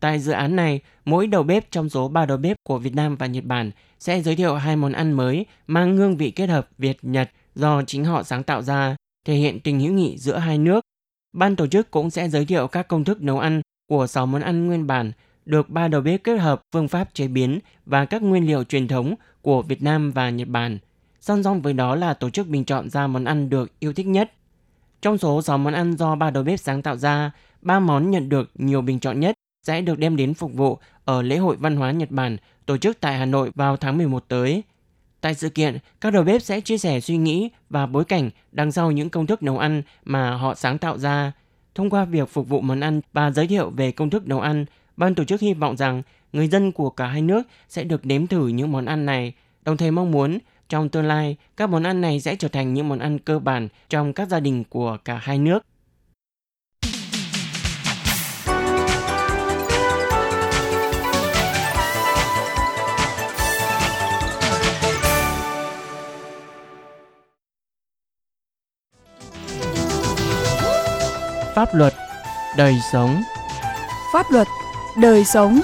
Tại 0.05 0.19
dự 0.19 0.33
án 0.33 0.57
này, 0.57 0.81
mỗi 1.05 1.27
đầu 1.27 1.43
bếp 1.43 1.71
trong 1.71 1.89
số 1.89 2.09
3 2.09 2.27
đầu 2.27 2.37
bếp 2.37 2.57
của 2.63 2.79
Việt 2.79 2.95
Nam 2.95 3.17
và 3.17 3.27
Nhật 3.27 3.45
Bản 3.45 3.71
sẽ 3.99 4.23
giới 4.23 4.37
thiệu 4.37 4.55
hai 4.55 4.77
món 4.77 4.93
ăn 4.93 5.13
mới 5.13 5.47
mang 5.67 5.97
hương 5.97 6.17
vị 6.17 6.31
kết 6.31 6.49
hợp 6.49 6.69
Việt-Nhật 6.79 7.31
do 7.55 7.83
chính 7.83 8.05
họ 8.05 8.23
sáng 8.23 8.43
tạo 8.43 8.63
ra, 8.63 8.97
thể 9.27 9.35
hiện 9.35 9.61
tình 9.61 9.81
hữu 9.81 9.93
nghị 9.93 10.19
giữa 10.19 10.37
hai 10.37 10.59
nước. 10.59 10.81
Ban 11.33 11.57
tổ 11.57 11.67
chức 11.67 11.91
cũng 11.91 12.11
sẽ 12.11 12.29
giới 12.29 12.45
thiệu 12.45 12.67
các 12.67 12.89
công 12.89 13.05
thức 13.05 13.23
nấu 13.23 13.39
ăn 13.39 13.63
của 13.89 14.07
6 14.07 14.27
món 14.27 14.41
ăn 14.41 14.67
nguyên 14.67 14.87
bản 14.87 15.13
được 15.45 15.71
ba 15.71 15.89
đầu 15.89 16.01
bếp 16.01 16.25
kết 16.25 16.37
hợp 16.37 16.63
phương 16.73 16.89
pháp 16.89 17.15
chế 17.15 17.29
biến 17.29 17.59
và 17.87 18.05
các 18.05 18.23
nguyên 18.23 18.47
liệu 18.47 18.65
truyền 18.65 18.89
thống 18.89 19.15
của 19.43 19.63
Việt 19.63 19.83
Nam 19.83 20.13
và 20.13 20.31
Nhật 20.31 20.49
Bản. 20.49 20.79
Song 21.21 21.43
song 21.43 21.63
với 21.63 21.73
đó 21.73 21.95
là 21.95 22.15
tổ 22.15 22.31
chức 22.31 22.49
bình 22.49 22.65
chọn 22.65 22.91
ra 22.91 23.07
món 23.07 23.25
ăn 23.25 23.51
được 23.51 23.73
yêu 23.79 23.93
thích 23.93 24.07
nhất. 24.07 24.33
Trong 25.03 25.19
số 25.19 25.43
6 25.43 25.59
món 25.59 25.75
ăn 25.75 25.97
do 25.97 26.15
ba 26.15 26.31
đầu 26.31 26.43
bếp 26.43 26.61
sáng 26.61 26.83
tạo 26.83 26.97
ra, 26.97 27.31
ba 27.63 27.81
món 27.81 28.11
nhận 28.11 28.29
được 28.29 28.51
nhiều 28.55 28.83
bình 28.83 29.01
chọn 29.01 29.21
nhất 29.21 29.34
sẽ 29.65 29.81
được 29.81 29.99
đem 29.99 30.17
đến 30.17 30.35
phục 30.35 30.53
vụ 30.53 30.79
ở 31.05 31.23
lễ 31.23 31.37
hội 31.37 31.57
văn 31.57 31.77
hóa 31.77 31.91
Nhật 31.91 32.11
Bản 32.11 32.37
tổ 32.67 32.77
chức 32.77 33.01
tại 33.01 33.19
Hà 33.19 33.25
Nội 33.25 33.51
vào 33.55 33.77
tháng 33.77 33.99
11 33.99 34.25
tới. 34.29 34.63
Tại 35.21 35.35
sự 35.35 35.49
kiện, 35.49 35.79
các 36.01 36.11
đầu 36.13 36.23
bếp 36.23 36.43
sẽ 36.43 36.61
chia 36.61 36.79
sẻ 36.79 37.01
suy 37.01 37.17
nghĩ 37.17 37.51
và 37.71 37.87
bối 37.87 38.05
cảnh 38.05 38.31
đằng 38.53 38.73
sau 38.73 38.91
những 38.91 39.11
công 39.11 39.27
thức 39.27 39.43
nấu 39.43 39.59
ăn 39.59 39.83
mà 40.05 40.31
họ 40.31 40.55
sáng 40.55 40.79
tạo 40.79 40.99
ra. 40.99 41.33
Thông 41.75 41.91
qua 41.91 42.05
việc 42.05 42.29
phục 42.29 42.49
vụ 42.49 42.61
món 42.61 42.81
ăn 42.81 43.01
và 43.13 43.31
giới 43.31 43.47
thiệu 43.47 43.71
về 43.71 43.93
công 43.93 44.11
thức 44.11 44.29
nấu 44.29 44.41
ăn, 44.41 44.65
ban 44.97 45.15
tổ 45.15 45.25
chức 45.25 45.41
hy 45.41 45.55
vọng 45.55 45.77
rằng 45.77 46.03
người 46.33 46.49
dân 46.49 46.73
của 46.73 46.91
cả 46.91 47.07
hai 47.07 47.23
nước 47.23 47.43
sẽ 47.69 47.85
được 47.85 48.07
nếm 48.07 48.27
thử 48.27 48.49
những 48.49 48.73
món 48.73 48.85
ăn 48.85 49.07
này, 49.07 49.33
đồng 49.63 49.77
thời 49.77 49.91
mong 49.91 50.11
muốn 50.11 50.39
trong 50.69 50.89
tương 50.89 51.07
lai 51.07 51.37
các 51.57 51.71
món 51.71 51.83
ăn 51.83 52.01
này 52.01 52.21
sẽ 52.21 52.37
trở 52.37 52.49
thành 52.49 52.75
những 52.75 52.89
món 52.89 52.99
ăn 52.99 53.19
cơ 53.19 53.39
bản 53.39 53.69
trong 53.89 54.13
các 54.13 54.29
gia 54.29 54.41
đình 54.41 54.65
của 54.65 54.99
cả 55.05 55.19
hai 55.23 55.39
nước. 55.39 55.65
Pháp 71.55 71.75
luật, 71.75 71.93
đời 72.57 72.75
sống. 72.93 73.23
Pháp 74.13 74.27
luật, 74.31 74.47
đời 75.01 75.25
sống. 75.25 75.61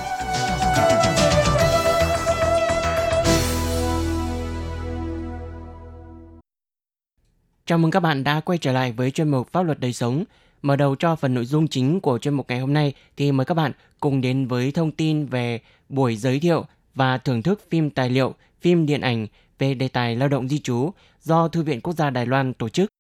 Chào 7.67 7.79
mừng 7.79 7.91
các 7.91 8.01
bạn 8.01 8.25
đã 8.25 8.41
quay 8.41 8.59
trở 8.59 8.73
lại 8.73 8.93
với 8.93 9.11
chuyên 9.11 9.29
mục 9.29 9.53
Pháp 9.53 9.63
luật 9.63 9.81
đời 9.81 9.93
sống. 9.93 10.25
Mở 10.63 10.77
đầu 10.77 10.97
cho 10.97 11.17
phần 11.17 11.35
nội 11.35 11.45
dung 11.45 11.69
chính 11.69 12.01
của 12.01 12.19
chuyên 12.19 12.35
mục 12.35 12.47
ngày 12.49 12.59
hôm 12.61 12.75
nay 12.75 12.93
thì 13.17 13.33
mời 13.33 13.45
các 13.45 13.55
bạn 13.55 13.73
cùng 14.01 14.21
đến 14.21 14.47
với 14.47 14.73
thông 14.73 14.91
tin 14.91 15.27
về 15.27 15.61
buổi 15.89 16.17
giới 16.17 16.41
thiệu 16.41 16.65
và 16.95 17.19
thưởng 17.19 17.43
thức 17.43 17.61
phim 17.71 17.91
tài 17.91 18.11
liệu, 18.11 18.35
phim 18.61 18.87
điện 18.87 19.01
ảnh 19.01 19.27
về 19.59 19.75
đề 19.75 19.89
tài 19.89 20.17
lao 20.17 20.29
động 20.29 20.49
di 20.49 20.59
trú 20.59 20.91
do 21.23 21.49
Thư 21.49 21.63
viện 21.63 21.81
Quốc 21.81 21.93
gia 21.93 22.11
Đài 22.11 22.27
Loan 22.27 22.55
tổ 22.55 22.69
chức. 22.69 22.91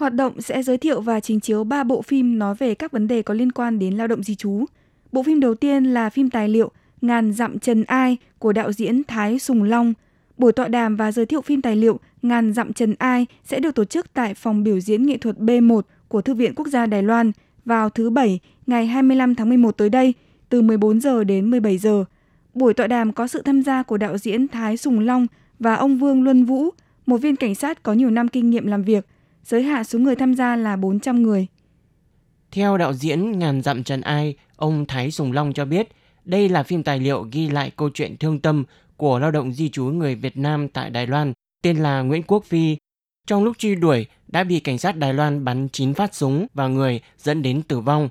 Hoạt 0.00 0.14
động 0.14 0.40
sẽ 0.40 0.62
giới 0.62 0.78
thiệu 0.78 1.00
và 1.00 1.20
trình 1.20 1.40
chiếu 1.40 1.64
3 1.64 1.84
bộ 1.84 2.02
phim 2.02 2.38
nói 2.38 2.54
về 2.54 2.74
các 2.74 2.92
vấn 2.92 3.08
đề 3.08 3.22
có 3.22 3.34
liên 3.34 3.52
quan 3.52 3.78
đến 3.78 3.94
lao 3.94 4.06
động 4.06 4.22
di 4.22 4.34
trú. 4.34 4.64
Bộ 5.12 5.22
phim 5.22 5.40
đầu 5.40 5.54
tiên 5.54 5.84
là 5.84 6.10
phim 6.10 6.30
tài 6.30 6.48
liệu 6.48 6.70
Ngàn 7.00 7.32
dặm 7.32 7.58
trần 7.58 7.84
ai 7.84 8.16
của 8.38 8.52
đạo 8.52 8.72
diễn 8.72 9.04
Thái 9.04 9.38
Sùng 9.38 9.62
Long. 9.62 9.94
Buổi 10.38 10.52
tọa 10.52 10.68
đàm 10.68 10.96
và 10.96 11.12
giới 11.12 11.26
thiệu 11.26 11.40
phim 11.40 11.62
tài 11.62 11.76
liệu 11.76 12.00
Ngàn 12.22 12.52
dặm 12.52 12.72
trần 12.72 12.94
ai 12.98 13.26
sẽ 13.44 13.60
được 13.60 13.74
tổ 13.74 13.84
chức 13.84 14.12
tại 14.14 14.34
phòng 14.34 14.64
biểu 14.64 14.80
diễn 14.80 15.06
nghệ 15.06 15.16
thuật 15.16 15.38
B1 15.38 15.80
của 16.08 16.22
Thư 16.22 16.34
viện 16.34 16.54
Quốc 16.54 16.68
gia 16.68 16.86
Đài 16.86 17.02
Loan 17.02 17.32
vào 17.64 17.90
thứ 17.90 18.10
Bảy 18.10 18.40
ngày 18.66 18.86
25 18.86 19.34
tháng 19.34 19.48
11 19.48 19.76
tới 19.76 19.90
đây 19.90 20.14
từ 20.48 20.62
14 20.62 21.00
giờ 21.00 21.24
đến 21.24 21.50
17 21.50 21.78
giờ. 21.78 22.04
Buổi 22.54 22.74
tọa 22.74 22.86
đàm 22.86 23.12
có 23.12 23.26
sự 23.26 23.42
tham 23.42 23.62
gia 23.62 23.82
của 23.82 23.96
đạo 23.96 24.18
diễn 24.18 24.48
Thái 24.48 24.76
Sùng 24.76 25.00
Long 25.00 25.26
và 25.58 25.74
ông 25.74 25.98
Vương 25.98 26.22
Luân 26.22 26.44
Vũ, 26.44 26.70
một 27.06 27.16
viên 27.16 27.36
cảnh 27.36 27.54
sát 27.54 27.82
có 27.82 27.92
nhiều 27.92 28.10
năm 28.10 28.28
kinh 28.28 28.50
nghiệm 28.50 28.66
làm 28.66 28.82
việc– 28.82 29.06
giới 29.46 29.62
hạn 29.62 29.84
số 29.84 29.98
người 29.98 30.16
tham 30.16 30.34
gia 30.34 30.56
là 30.56 30.76
400 30.76 31.22
người. 31.22 31.46
Theo 32.50 32.76
đạo 32.76 32.92
diễn 32.92 33.38
Ngàn 33.38 33.62
Dặm 33.62 33.84
Trần 33.84 34.00
Ai, 34.00 34.34
ông 34.56 34.86
Thái 34.86 35.10
Sùng 35.10 35.32
Long 35.32 35.52
cho 35.52 35.64
biết, 35.64 35.88
đây 36.24 36.48
là 36.48 36.62
phim 36.62 36.82
tài 36.82 36.98
liệu 36.98 37.26
ghi 37.32 37.48
lại 37.48 37.70
câu 37.76 37.90
chuyện 37.94 38.16
thương 38.16 38.40
tâm 38.40 38.64
của 38.96 39.18
lao 39.18 39.30
động 39.30 39.52
di 39.52 39.68
trú 39.68 39.84
người 39.84 40.14
Việt 40.14 40.36
Nam 40.36 40.68
tại 40.68 40.90
Đài 40.90 41.06
Loan 41.06 41.32
tên 41.62 41.76
là 41.76 42.02
Nguyễn 42.02 42.22
Quốc 42.22 42.44
Phi. 42.44 42.76
Trong 43.26 43.44
lúc 43.44 43.58
truy 43.58 43.74
đuổi, 43.74 44.06
đã 44.28 44.44
bị 44.44 44.60
cảnh 44.60 44.78
sát 44.78 44.96
Đài 44.96 45.14
Loan 45.14 45.44
bắn 45.44 45.68
9 45.68 45.94
phát 45.94 46.14
súng 46.14 46.46
vào 46.54 46.68
người 46.68 47.00
dẫn 47.18 47.42
đến 47.42 47.62
tử 47.62 47.80
vong. 47.80 48.08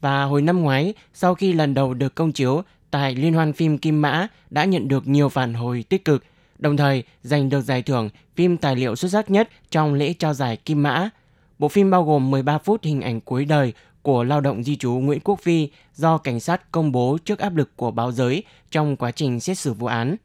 Và 0.00 0.24
hồi 0.24 0.42
năm 0.42 0.60
ngoái, 0.60 0.94
sau 1.14 1.34
khi 1.34 1.52
lần 1.52 1.74
đầu 1.74 1.94
được 1.94 2.14
công 2.14 2.32
chiếu 2.32 2.62
tại 2.90 3.14
Liên 3.14 3.34
hoan 3.34 3.52
phim 3.52 3.78
Kim 3.78 4.02
Mã 4.02 4.28
đã 4.50 4.64
nhận 4.64 4.88
được 4.88 5.08
nhiều 5.08 5.28
phản 5.28 5.54
hồi 5.54 5.84
tích 5.88 6.04
cực 6.04 6.24
đồng 6.58 6.76
thời 6.76 7.02
giành 7.22 7.48
được 7.48 7.60
giải 7.60 7.82
thưởng 7.82 8.10
phim 8.36 8.56
tài 8.56 8.76
liệu 8.76 8.96
xuất 8.96 9.08
sắc 9.08 9.30
nhất 9.30 9.48
trong 9.70 9.94
lễ 9.94 10.12
trao 10.12 10.34
giải 10.34 10.56
Kim 10.56 10.82
Mã. 10.82 11.10
Bộ 11.58 11.68
phim 11.68 11.90
bao 11.90 12.04
gồm 12.04 12.30
13 12.30 12.58
phút 12.58 12.84
hình 12.84 13.00
ảnh 13.00 13.20
cuối 13.20 13.44
đời 13.44 13.72
của 14.02 14.24
lao 14.24 14.40
động 14.40 14.64
di 14.64 14.76
trú 14.76 14.92
Nguyễn 14.92 15.20
Quốc 15.20 15.40
Phi 15.40 15.68
do 15.94 16.18
cảnh 16.18 16.40
sát 16.40 16.72
công 16.72 16.92
bố 16.92 17.18
trước 17.24 17.38
áp 17.38 17.56
lực 17.56 17.76
của 17.76 17.90
báo 17.90 18.12
giới 18.12 18.42
trong 18.70 18.96
quá 18.96 19.10
trình 19.10 19.40
xét 19.40 19.58
xử 19.58 19.72
vụ 19.72 19.86
án. 19.86 20.16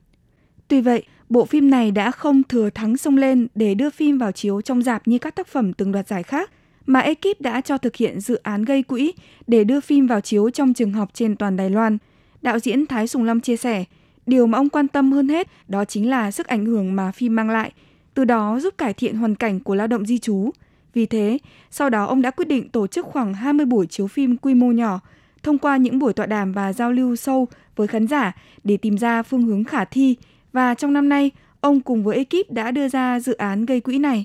Tuy 0.68 0.82
vậy, 0.82 1.04
bộ 1.30 1.46
phim 1.46 1.70
này 1.70 1.92
đã 1.92 2.12
không 2.12 2.44
thừa 2.44 2.70
thắng 2.70 2.98
sông 2.98 3.18
lên 3.18 3.48
để 3.56 3.74
đưa 3.74 3.90
phim 3.90 4.18
vào 4.18 4.32
chiếu 4.32 4.62
trong 4.62 4.82
dạp 4.82 5.08
như 5.08 5.18
các 5.18 5.36
tác 5.36 5.48
phẩm 5.48 5.74
từng 5.74 5.92
đoạt 5.92 6.08
giải 6.08 6.24
khác, 6.24 6.52
mà 6.86 7.00
ekip 7.00 7.42
đã 7.42 7.62
cho 7.62 7.78
thực 7.78 7.96
hiện 7.96 8.20
dự 8.20 8.36
án 8.36 8.66
gây 8.66 8.84
quỹ 8.84 9.14
để 9.48 9.64
đưa 9.64 9.82
phim 9.82 10.08
vào 10.08 10.22
chiếu 10.22 10.50
trong 10.50 10.74
trường 10.74 10.94
học 10.94 11.10
trên 11.14 11.36
toàn 11.36 11.58
Đài 11.58 11.70
Loan. 11.70 11.98
Đạo 12.42 12.60
diễn 12.60 12.86
Thái 12.86 13.08
Sùng 13.08 13.24
Lâm 13.24 13.40
chia 13.42 13.58
sẻ, 13.58 13.84
Điều 14.30 14.48
mà 14.48 14.58
ông 14.58 14.70
quan 14.70 14.88
tâm 14.88 15.12
hơn 15.12 15.30
hết 15.30 15.48
đó 15.68 15.86
chính 15.86 16.10
là 16.10 16.32
sức 16.32 16.48
ảnh 16.48 16.66
hưởng 16.66 16.96
mà 16.96 17.12
phim 17.12 17.36
mang 17.36 17.50
lại, 17.50 17.72
từ 18.14 18.26
đó 18.26 18.60
giúp 18.60 18.74
cải 18.78 18.94
thiện 18.94 19.16
hoàn 19.16 19.36
cảnh 19.36 19.60
của 19.60 19.76
lao 19.76 19.88
động 19.88 20.06
di 20.06 20.18
trú. 20.18 20.50
Vì 20.94 21.06
thế, 21.06 21.38
sau 21.72 21.90
đó 21.90 22.06
ông 22.06 22.22
đã 22.22 22.32
quyết 22.32 22.48
định 22.48 22.70
tổ 22.70 22.88
chức 22.88 23.06
khoảng 23.06 23.34
20 23.34 23.66
buổi 23.66 23.88
chiếu 23.88 24.08
phim 24.08 24.38
quy 24.38 24.54
mô 24.54 24.72
nhỏ, 24.72 25.00
thông 25.44 25.58
qua 25.58 25.78
những 25.78 26.00
buổi 26.00 26.14
tọa 26.14 26.26
đàm 26.26 26.52
và 26.52 26.74
giao 26.74 26.92
lưu 26.92 27.16
sâu 27.16 27.48
với 27.76 27.88
khán 27.88 28.08
giả 28.08 28.36
để 28.64 28.78
tìm 28.78 28.98
ra 28.98 29.24
phương 29.24 29.44
hướng 29.44 29.64
khả 29.64 29.86
thi. 29.86 30.16
Và 30.54 30.74
trong 30.74 30.94
năm 30.94 31.10
nay, 31.10 31.32
ông 31.62 31.82
cùng 31.82 32.04
với 32.04 32.18
ekip 32.18 32.52
đã 32.52 32.72
đưa 32.72 32.90
ra 32.90 33.20
dự 33.20 33.34
án 33.34 33.66
gây 33.66 33.82
quỹ 33.82 33.98
này. 33.98 34.24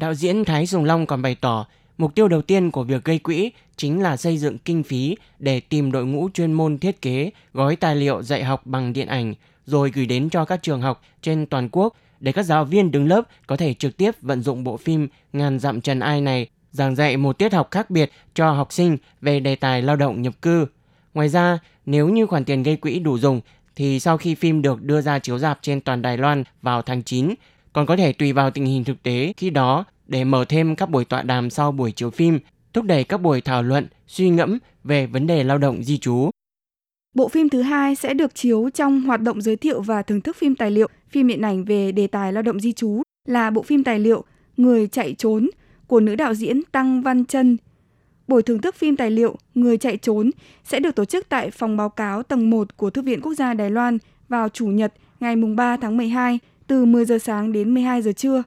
Đạo 0.00 0.14
diễn 0.14 0.44
Thái 0.44 0.66
Sùng 0.66 0.84
Long 0.84 1.06
còn 1.06 1.22
bày 1.22 1.34
tỏ, 1.34 1.66
mục 2.02 2.14
tiêu 2.14 2.28
đầu 2.28 2.42
tiên 2.42 2.70
của 2.70 2.82
việc 2.82 3.04
gây 3.04 3.18
quỹ 3.18 3.50
chính 3.76 4.02
là 4.02 4.16
xây 4.16 4.38
dựng 4.38 4.58
kinh 4.58 4.82
phí 4.82 5.16
để 5.38 5.60
tìm 5.60 5.92
đội 5.92 6.06
ngũ 6.06 6.28
chuyên 6.34 6.52
môn 6.52 6.78
thiết 6.78 7.02
kế, 7.02 7.30
gói 7.52 7.76
tài 7.76 7.96
liệu 7.96 8.22
dạy 8.22 8.44
học 8.44 8.66
bằng 8.66 8.92
điện 8.92 9.08
ảnh, 9.08 9.34
rồi 9.66 9.90
gửi 9.94 10.06
đến 10.06 10.30
cho 10.30 10.44
các 10.44 10.62
trường 10.62 10.80
học 10.80 11.02
trên 11.22 11.46
toàn 11.46 11.68
quốc 11.72 11.96
để 12.20 12.32
các 12.32 12.42
giáo 12.42 12.64
viên 12.64 12.90
đứng 12.90 13.08
lớp 13.08 13.22
có 13.46 13.56
thể 13.56 13.74
trực 13.74 13.96
tiếp 13.96 14.10
vận 14.22 14.42
dụng 14.42 14.64
bộ 14.64 14.76
phim 14.76 15.08
Ngàn 15.32 15.58
dặm 15.58 15.80
trần 15.80 16.00
ai 16.00 16.20
này 16.20 16.46
giảng 16.72 16.96
dạy 16.96 17.16
một 17.16 17.38
tiết 17.38 17.52
học 17.52 17.68
khác 17.70 17.90
biệt 17.90 18.10
cho 18.34 18.50
học 18.50 18.72
sinh 18.72 18.96
về 19.20 19.40
đề 19.40 19.56
tài 19.56 19.82
lao 19.82 19.96
động 19.96 20.22
nhập 20.22 20.34
cư. 20.42 20.66
Ngoài 21.14 21.28
ra, 21.28 21.58
nếu 21.86 22.08
như 22.08 22.26
khoản 22.26 22.44
tiền 22.44 22.62
gây 22.62 22.76
quỹ 22.76 22.98
đủ 22.98 23.18
dùng 23.18 23.40
thì 23.76 24.00
sau 24.00 24.16
khi 24.16 24.34
phim 24.34 24.62
được 24.62 24.82
đưa 24.82 25.00
ra 25.00 25.18
chiếu 25.18 25.38
rạp 25.38 25.58
trên 25.62 25.80
toàn 25.80 26.02
Đài 26.02 26.16
Loan 26.16 26.44
vào 26.62 26.82
tháng 26.82 27.02
9, 27.02 27.34
còn 27.72 27.86
có 27.86 27.96
thể 27.96 28.12
tùy 28.12 28.32
vào 28.32 28.50
tình 28.50 28.66
hình 28.66 28.84
thực 28.84 29.02
tế 29.02 29.32
khi 29.36 29.50
đó 29.50 29.84
để 30.06 30.24
mở 30.24 30.44
thêm 30.48 30.76
các 30.76 30.90
buổi 30.90 31.04
tọa 31.04 31.22
đàm 31.22 31.50
sau 31.50 31.72
buổi 31.72 31.92
chiếu 31.92 32.10
phim, 32.10 32.38
thúc 32.72 32.84
đẩy 32.84 33.04
các 33.04 33.18
buổi 33.18 33.40
thảo 33.40 33.62
luận, 33.62 33.86
suy 34.06 34.30
ngẫm 34.30 34.58
về 34.84 35.06
vấn 35.06 35.26
đề 35.26 35.44
lao 35.44 35.58
động 35.58 35.82
di 35.82 35.98
trú. 35.98 36.30
Bộ 37.14 37.28
phim 37.28 37.48
thứ 37.48 37.62
hai 37.62 37.94
sẽ 37.94 38.14
được 38.14 38.34
chiếu 38.34 38.70
trong 38.74 39.00
hoạt 39.00 39.20
động 39.20 39.40
giới 39.40 39.56
thiệu 39.56 39.80
và 39.80 40.02
thưởng 40.02 40.20
thức 40.20 40.36
phim 40.36 40.54
tài 40.54 40.70
liệu, 40.70 40.88
phim 41.10 41.28
điện 41.28 41.42
ảnh 41.42 41.64
về 41.64 41.92
đề 41.92 42.06
tài 42.06 42.32
lao 42.32 42.42
động 42.42 42.60
di 42.60 42.72
trú 42.72 43.02
là 43.28 43.50
bộ 43.50 43.62
phim 43.62 43.84
tài 43.84 43.98
liệu 43.98 44.24
Người 44.56 44.86
chạy 44.86 45.14
trốn 45.18 45.48
của 45.86 46.00
nữ 46.00 46.16
đạo 46.16 46.34
diễn 46.34 46.62
Tăng 46.72 47.02
Văn 47.02 47.24
Trân. 47.24 47.56
Buổi 48.28 48.42
thưởng 48.42 48.60
thức 48.60 48.74
phim 48.74 48.96
tài 48.96 49.10
liệu 49.10 49.36
Người 49.54 49.78
chạy 49.78 49.96
trốn 49.96 50.30
sẽ 50.64 50.80
được 50.80 50.94
tổ 50.94 51.04
chức 51.04 51.28
tại 51.28 51.50
phòng 51.50 51.76
báo 51.76 51.88
cáo 51.88 52.22
tầng 52.22 52.50
1 52.50 52.76
của 52.76 52.90
Thư 52.90 53.02
viện 53.02 53.20
Quốc 53.20 53.34
gia 53.34 53.54
Đài 53.54 53.70
Loan 53.70 53.98
vào 54.28 54.48
Chủ 54.48 54.66
nhật 54.66 54.92
ngày 55.20 55.36
3 55.36 55.76
tháng 55.76 55.96
12 55.96 56.38
từ 56.66 56.84
10 56.84 57.04
giờ 57.04 57.18
sáng 57.18 57.52
đến 57.52 57.74
12 57.74 58.02
giờ 58.02 58.12
trưa. 58.12 58.42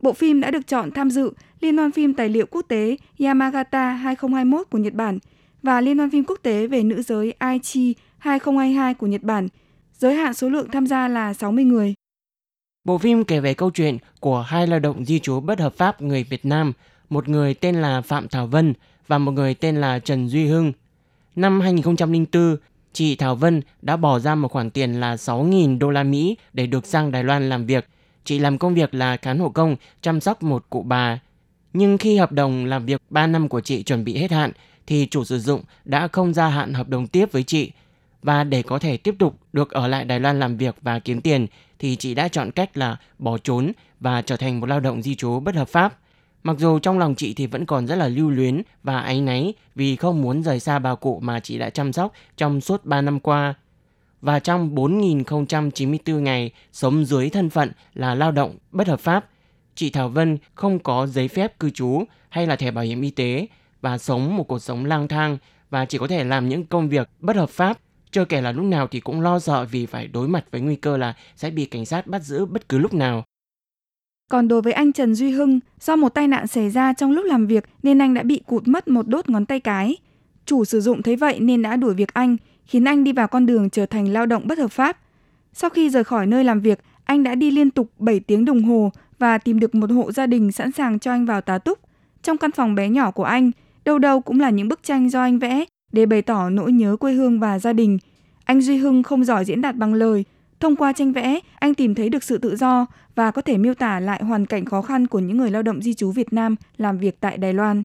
Bộ 0.00 0.12
phim 0.12 0.40
đã 0.40 0.50
được 0.50 0.66
chọn 0.66 0.90
tham 0.90 1.10
dự 1.10 1.32
Liên 1.60 1.76
hoan 1.76 1.92
phim 1.92 2.14
tài 2.14 2.28
liệu 2.28 2.46
quốc 2.50 2.62
tế 2.68 2.96
Yamagata 3.18 3.90
2021 3.90 4.66
của 4.70 4.78
Nhật 4.78 4.94
Bản 4.94 5.18
và 5.62 5.80
Liên 5.80 5.98
hoan 5.98 6.10
phim 6.10 6.24
quốc 6.24 6.38
tế 6.42 6.66
về 6.66 6.82
nữ 6.82 7.02
giới 7.02 7.32
Aichi 7.32 7.94
2022 8.18 8.94
của 8.94 9.06
Nhật 9.06 9.22
Bản. 9.22 9.48
Giới 9.92 10.14
hạn 10.14 10.34
số 10.34 10.48
lượng 10.48 10.68
tham 10.72 10.86
gia 10.86 11.08
là 11.08 11.34
60 11.34 11.64
người. 11.64 11.94
Bộ 12.84 12.98
phim 12.98 13.24
kể 13.24 13.40
về 13.40 13.54
câu 13.54 13.70
chuyện 13.70 13.98
của 14.20 14.40
hai 14.40 14.66
lao 14.66 14.80
động 14.80 15.04
di 15.04 15.18
trú 15.18 15.40
bất 15.40 15.60
hợp 15.60 15.74
pháp 15.74 16.02
người 16.02 16.24
Việt 16.24 16.44
Nam, 16.44 16.72
một 17.10 17.28
người 17.28 17.54
tên 17.54 17.74
là 17.74 18.00
Phạm 18.00 18.28
Thảo 18.28 18.46
Vân 18.46 18.74
và 19.06 19.18
một 19.18 19.32
người 19.32 19.54
tên 19.54 19.76
là 19.76 19.98
Trần 19.98 20.28
Duy 20.28 20.46
Hưng. 20.46 20.72
Năm 21.36 21.60
2004, 21.60 22.56
chị 22.92 23.16
Thảo 23.16 23.36
Vân 23.36 23.62
đã 23.82 23.96
bỏ 23.96 24.18
ra 24.18 24.34
một 24.34 24.52
khoản 24.52 24.70
tiền 24.70 25.00
là 25.00 25.14
6.000 25.14 25.78
đô 25.78 25.90
la 25.90 26.02
Mỹ 26.02 26.36
để 26.52 26.66
được 26.66 26.86
sang 26.86 27.12
Đài 27.12 27.24
Loan 27.24 27.48
làm 27.48 27.66
việc. 27.66 27.88
Chị 28.28 28.38
làm 28.38 28.58
công 28.58 28.74
việc 28.74 28.94
là 28.94 29.16
cán 29.16 29.38
hộ 29.38 29.48
công, 29.48 29.76
chăm 30.00 30.20
sóc 30.20 30.42
một 30.42 30.64
cụ 30.70 30.82
bà. 30.82 31.18
Nhưng 31.72 31.98
khi 31.98 32.16
hợp 32.16 32.32
đồng 32.32 32.64
làm 32.64 32.86
việc 32.86 33.02
3 33.10 33.26
năm 33.26 33.48
của 33.48 33.60
chị 33.60 33.82
chuẩn 33.82 34.04
bị 34.04 34.16
hết 34.16 34.30
hạn, 34.30 34.52
thì 34.86 35.06
chủ 35.10 35.24
sử 35.24 35.38
dụng 35.38 35.62
đã 35.84 36.08
không 36.08 36.34
gia 36.34 36.48
hạn 36.48 36.74
hợp 36.74 36.88
đồng 36.88 37.06
tiếp 37.06 37.32
với 37.32 37.42
chị. 37.42 37.70
Và 38.22 38.44
để 38.44 38.62
có 38.62 38.78
thể 38.78 38.96
tiếp 38.96 39.14
tục 39.18 39.36
được 39.52 39.70
ở 39.70 39.86
lại 39.86 40.04
Đài 40.04 40.20
Loan 40.20 40.40
làm 40.40 40.56
việc 40.56 40.76
và 40.82 40.98
kiếm 40.98 41.20
tiền 41.20 41.46
thì 41.78 41.96
chị 41.96 42.14
đã 42.14 42.28
chọn 42.28 42.50
cách 42.50 42.76
là 42.76 42.96
bỏ 43.18 43.38
trốn 43.38 43.72
và 44.00 44.22
trở 44.22 44.36
thành 44.36 44.60
một 44.60 44.68
lao 44.68 44.80
động 44.80 45.02
di 45.02 45.14
trú 45.14 45.40
bất 45.40 45.54
hợp 45.54 45.68
pháp. 45.68 45.98
Mặc 46.42 46.56
dù 46.58 46.78
trong 46.78 46.98
lòng 46.98 47.14
chị 47.14 47.34
thì 47.34 47.46
vẫn 47.46 47.66
còn 47.66 47.86
rất 47.86 47.96
là 47.96 48.08
lưu 48.08 48.30
luyến 48.30 48.62
và 48.82 49.00
áy 49.00 49.20
náy 49.20 49.54
vì 49.74 49.96
không 49.96 50.22
muốn 50.22 50.42
rời 50.42 50.60
xa 50.60 50.78
bà 50.78 50.94
cụ 50.94 51.20
mà 51.22 51.40
chị 51.40 51.58
đã 51.58 51.70
chăm 51.70 51.92
sóc 51.92 52.12
trong 52.36 52.60
suốt 52.60 52.84
3 52.84 53.00
năm 53.00 53.20
qua. 53.20 53.54
Và 54.20 54.38
trong 54.38 54.74
4.094 54.74 56.20
ngày 56.20 56.50
sống 56.72 57.04
dưới 57.04 57.30
thân 57.30 57.50
phận 57.50 57.72
là 57.94 58.14
lao 58.14 58.32
động 58.32 58.56
bất 58.70 58.88
hợp 58.88 59.00
pháp, 59.00 59.28
chị 59.74 59.90
Thảo 59.90 60.08
Vân 60.08 60.38
không 60.54 60.78
có 60.78 61.06
giấy 61.06 61.28
phép 61.28 61.60
cư 61.60 61.70
trú 61.70 62.04
hay 62.28 62.46
là 62.46 62.56
thẻ 62.56 62.70
bảo 62.70 62.84
hiểm 62.84 63.02
y 63.02 63.10
tế 63.10 63.46
và 63.80 63.98
sống 63.98 64.36
một 64.36 64.44
cuộc 64.44 64.58
sống 64.58 64.84
lang 64.84 65.08
thang 65.08 65.38
và 65.70 65.84
chỉ 65.84 65.98
có 65.98 66.06
thể 66.06 66.24
làm 66.24 66.48
những 66.48 66.66
công 66.66 66.88
việc 66.88 67.10
bất 67.20 67.36
hợp 67.36 67.50
pháp 67.50 67.78
chưa 68.10 68.24
kể 68.24 68.40
là 68.40 68.52
lúc 68.52 68.64
nào 68.64 68.86
thì 68.86 69.00
cũng 69.00 69.20
lo 69.20 69.38
sợ 69.38 69.66
vì 69.70 69.86
phải 69.86 70.06
đối 70.06 70.28
mặt 70.28 70.44
với 70.50 70.60
nguy 70.60 70.76
cơ 70.76 70.96
là 70.96 71.14
sẽ 71.36 71.50
bị 71.50 71.64
cảnh 71.64 71.86
sát 71.86 72.06
bắt 72.06 72.22
giữ 72.22 72.46
bất 72.46 72.68
cứ 72.68 72.78
lúc 72.78 72.94
nào. 72.94 73.24
Còn 74.30 74.48
đối 74.48 74.62
với 74.62 74.72
anh 74.72 74.92
Trần 74.92 75.14
Duy 75.14 75.30
Hưng, 75.30 75.60
do 75.80 75.96
một 75.96 76.08
tai 76.08 76.28
nạn 76.28 76.46
xảy 76.46 76.70
ra 76.70 76.92
trong 76.92 77.12
lúc 77.12 77.24
làm 77.24 77.46
việc 77.46 77.64
nên 77.82 77.98
anh 77.98 78.14
đã 78.14 78.22
bị 78.22 78.40
cụt 78.46 78.68
mất 78.68 78.88
một 78.88 79.08
đốt 79.08 79.28
ngón 79.28 79.46
tay 79.46 79.60
cái. 79.60 79.96
Chủ 80.44 80.64
sử 80.64 80.80
dụng 80.80 81.02
thấy 81.02 81.16
vậy 81.16 81.40
nên 81.40 81.62
đã 81.62 81.76
đuổi 81.76 81.94
việc 81.94 82.14
anh, 82.14 82.36
khiến 82.68 82.84
anh 82.84 83.04
đi 83.04 83.12
vào 83.12 83.28
con 83.28 83.46
đường 83.46 83.70
trở 83.70 83.86
thành 83.86 84.12
lao 84.12 84.26
động 84.26 84.46
bất 84.46 84.58
hợp 84.58 84.68
pháp. 84.68 84.98
Sau 85.52 85.70
khi 85.70 85.90
rời 85.90 86.04
khỏi 86.04 86.26
nơi 86.26 86.44
làm 86.44 86.60
việc, 86.60 86.80
anh 87.04 87.22
đã 87.22 87.34
đi 87.34 87.50
liên 87.50 87.70
tục 87.70 87.90
7 87.98 88.20
tiếng 88.20 88.44
đồng 88.44 88.62
hồ 88.62 88.92
và 89.18 89.38
tìm 89.38 89.60
được 89.60 89.74
một 89.74 89.90
hộ 89.90 90.12
gia 90.12 90.26
đình 90.26 90.52
sẵn 90.52 90.72
sàng 90.72 90.98
cho 90.98 91.10
anh 91.10 91.26
vào 91.26 91.40
tá 91.40 91.58
túc. 91.58 91.78
Trong 92.22 92.38
căn 92.38 92.52
phòng 92.52 92.74
bé 92.74 92.88
nhỏ 92.88 93.10
của 93.10 93.24
anh, 93.24 93.50
đâu 93.84 93.98
đâu 93.98 94.20
cũng 94.20 94.40
là 94.40 94.50
những 94.50 94.68
bức 94.68 94.82
tranh 94.82 95.10
do 95.10 95.20
anh 95.20 95.38
vẽ 95.38 95.64
để 95.92 96.06
bày 96.06 96.22
tỏ 96.22 96.50
nỗi 96.50 96.72
nhớ 96.72 96.96
quê 96.96 97.12
hương 97.12 97.40
và 97.40 97.58
gia 97.58 97.72
đình. 97.72 97.98
Anh 98.44 98.60
Duy 98.60 98.76
Hưng 98.76 99.02
không 99.02 99.24
giỏi 99.24 99.44
diễn 99.44 99.60
đạt 99.60 99.76
bằng 99.76 99.94
lời, 99.94 100.24
thông 100.60 100.76
qua 100.76 100.92
tranh 100.92 101.12
vẽ, 101.12 101.40
anh 101.58 101.74
tìm 101.74 101.94
thấy 101.94 102.08
được 102.08 102.22
sự 102.22 102.38
tự 102.38 102.56
do 102.56 102.86
và 103.14 103.30
có 103.30 103.42
thể 103.42 103.58
miêu 103.58 103.74
tả 103.74 104.00
lại 104.00 104.24
hoàn 104.24 104.46
cảnh 104.46 104.64
khó 104.64 104.82
khăn 104.82 105.06
của 105.06 105.18
những 105.18 105.36
người 105.36 105.50
lao 105.50 105.62
động 105.62 105.82
di 105.82 105.94
trú 105.94 106.12
Việt 106.12 106.32
Nam 106.32 106.56
làm 106.76 106.98
việc 106.98 107.20
tại 107.20 107.38
Đài 107.38 107.52
Loan. 107.52 107.82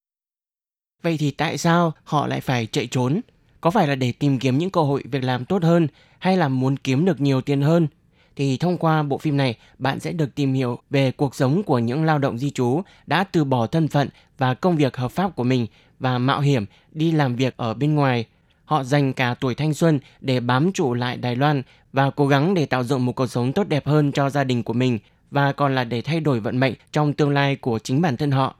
Vậy 1.03 1.17
thì 1.19 1.31
tại 1.31 1.57
sao 1.57 1.93
họ 2.03 2.27
lại 2.27 2.41
phải 2.41 2.65
chạy 2.65 2.87
trốn? 2.87 3.21
Có 3.63 3.69
phải 3.69 3.87
là 3.87 3.95
để 3.95 4.11
tìm 4.11 4.39
kiếm 4.39 4.57
những 4.57 4.69
cơ 4.69 4.81
hội 4.81 5.03
việc 5.11 5.23
làm 5.23 5.45
tốt 5.45 5.63
hơn 5.63 5.87
hay 6.19 6.37
là 6.37 6.47
muốn 6.47 6.77
kiếm 6.77 7.05
được 7.05 7.21
nhiều 7.21 7.41
tiền 7.41 7.61
hơn? 7.61 7.87
Thì 8.35 8.57
thông 8.57 8.77
qua 8.77 9.03
bộ 9.03 9.17
phim 9.17 9.37
này, 9.37 9.57
bạn 9.77 9.99
sẽ 9.99 10.11
được 10.11 10.35
tìm 10.35 10.53
hiểu 10.53 10.79
về 10.89 11.11
cuộc 11.11 11.35
sống 11.35 11.63
của 11.63 11.79
những 11.79 12.03
lao 12.03 12.19
động 12.19 12.37
di 12.37 12.49
trú 12.49 12.81
đã 13.07 13.23
từ 13.23 13.43
bỏ 13.43 13.67
thân 13.67 13.87
phận 13.87 14.09
và 14.37 14.53
công 14.53 14.75
việc 14.75 14.97
hợp 14.97 15.11
pháp 15.11 15.35
của 15.35 15.43
mình 15.43 15.67
và 15.99 16.17
mạo 16.17 16.41
hiểm 16.41 16.65
đi 16.91 17.11
làm 17.11 17.35
việc 17.35 17.57
ở 17.57 17.73
bên 17.73 17.95
ngoài. 17.95 18.25
Họ 18.65 18.83
dành 18.83 19.13
cả 19.13 19.33
tuổi 19.33 19.55
thanh 19.55 19.73
xuân 19.73 19.99
để 20.21 20.39
bám 20.39 20.71
trụ 20.71 20.93
lại 20.93 21.17
Đài 21.17 21.35
Loan 21.35 21.61
và 21.93 22.09
cố 22.09 22.27
gắng 22.27 22.53
để 22.53 22.65
tạo 22.65 22.83
dựng 22.83 23.05
một 23.05 23.15
cuộc 23.15 23.27
sống 23.27 23.53
tốt 23.53 23.67
đẹp 23.67 23.87
hơn 23.87 24.11
cho 24.11 24.29
gia 24.29 24.43
đình 24.43 24.63
của 24.63 24.73
mình 24.73 24.99
và 25.31 25.51
còn 25.51 25.75
là 25.75 25.83
để 25.83 26.01
thay 26.01 26.19
đổi 26.19 26.39
vận 26.39 26.59
mệnh 26.59 26.73
trong 26.91 27.13
tương 27.13 27.29
lai 27.29 27.55
của 27.55 27.79
chính 27.79 28.01
bản 28.01 28.17
thân 28.17 28.31
họ. 28.31 28.55